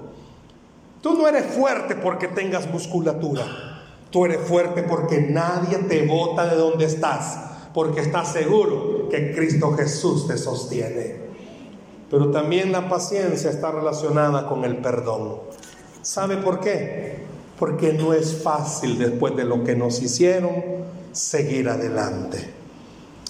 Tú 1.07 1.15
no 1.15 1.29
eres 1.29 1.47
fuerte 1.55 1.95
porque 1.95 2.27
tengas 2.27 2.69
musculatura. 2.69 3.45
Tú 4.11 4.25
eres 4.25 4.41
fuerte 4.41 4.83
porque 4.83 5.21
nadie 5.21 5.79
te 5.79 6.05
bota 6.05 6.49
de 6.49 6.57
donde 6.57 6.85
estás, 6.85 7.39
porque 7.73 8.01
estás 8.01 8.33
seguro 8.33 9.09
que 9.09 9.33
Cristo 9.33 9.71
Jesús 9.77 10.27
te 10.27 10.37
sostiene. 10.37 11.15
Pero 12.11 12.33
también 12.33 12.73
la 12.73 12.89
paciencia 12.89 13.51
está 13.51 13.71
relacionada 13.71 14.49
con 14.49 14.65
el 14.65 14.79
perdón. 14.79 15.37
¿Sabe 16.03 16.39
por 16.39 16.59
qué? 16.59 17.19
Porque 17.57 17.93
no 17.93 18.13
es 18.13 18.43
fácil 18.43 18.99
después 18.99 19.37
de 19.37 19.45
lo 19.45 19.63
que 19.63 19.77
nos 19.77 20.03
hicieron 20.03 20.57
seguir 21.13 21.69
adelante. 21.69 22.51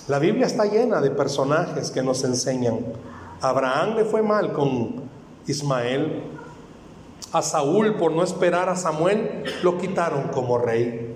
La 0.09 0.19
Biblia 0.19 0.47
está 0.47 0.65
llena 0.65 1.03
de 1.03 1.11
personajes 1.11 1.91
que 1.91 2.03
nos 2.03 2.25
enseñan. 2.25 2.79
Abraham 3.43 3.97
le 3.97 4.07
fue 4.07 4.23
mal 4.23 4.55
con 4.55 5.03
Ismael, 5.47 6.36
a 7.33 7.43
Saúl 7.43 7.97
por 7.97 8.13
no 8.13 8.23
esperar 8.23 8.69
a 8.69 8.77
Samuel, 8.77 9.45
lo 9.63 9.79
quitaron 9.79 10.29
como 10.29 10.59
rey. 10.59 11.15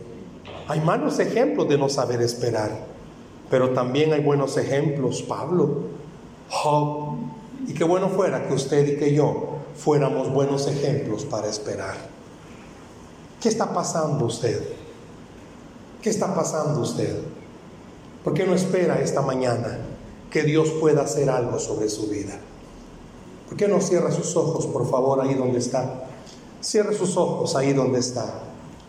Hay 0.69 0.81
malos 0.81 1.19
ejemplos 1.19 1.69
de 1.69 1.79
no 1.79 1.89
saber 1.89 2.21
esperar, 2.23 2.71
pero 3.49 3.71
también 3.71 4.13
hay 4.13 4.21
buenos 4.21 4.57
ejemplos, 4.57 5.23
Pablo, 5.23 5.83
Job, 6.49 7.17
y 7.67 7.75
qué 7.75 7.85
bueno 7.85 8.09
fuera 8.09 8.47
que 8.47 8.55
usted 8.55 8.87
y 8.87 8.97
que 8.97 9.15
yo 9.15 9.59
fuéramos 9.77 10.31
buenos 10.31 10.67
ejemplos 10.67 11.25
para 11.25 11.49
esperar. 11.49 11.97
¿Qué 13.41 13.49
está 13.49 13.73
pasando 13.73 14.27
usted? 14.27 14.61
¿Qué 16.03 16.11
está 16.11 16.35
pasando 16.35 16.81
usted? 16.81 17.17
¿Por 18.25 18.35
qué 18.35 18.47
no 18.47 18.55
espera 18.55 19.01
esta 19.01 19.23
mañana 19.23 19.79
que 20.31 20.43
Dios 20.43 20.71
pueda 20.81 21.03
hacer 21.03 21.31
algo 21.31 21.59
sobre 21.59 21.89
su 21.89 22.09
vida? 22.09 22.39
¿Por 23.51 23.59
qué 23.59 23.67
no 23.67 23.81
cierra 23.81 24.13
sus 24.13 24.37
ojos, 24.37 24.65
por 24.69 24.89
favor, 24.89 25.21
ahí 25.21 25.35
donde 25.35 25.59
está? 25.59 26.05
Cierre 26.61 26.97
sus 26.97 27.17
ojos 27.17 27.57
ahí 27.57 27.73
donde 27.73 27.99
está. 27.99 28.45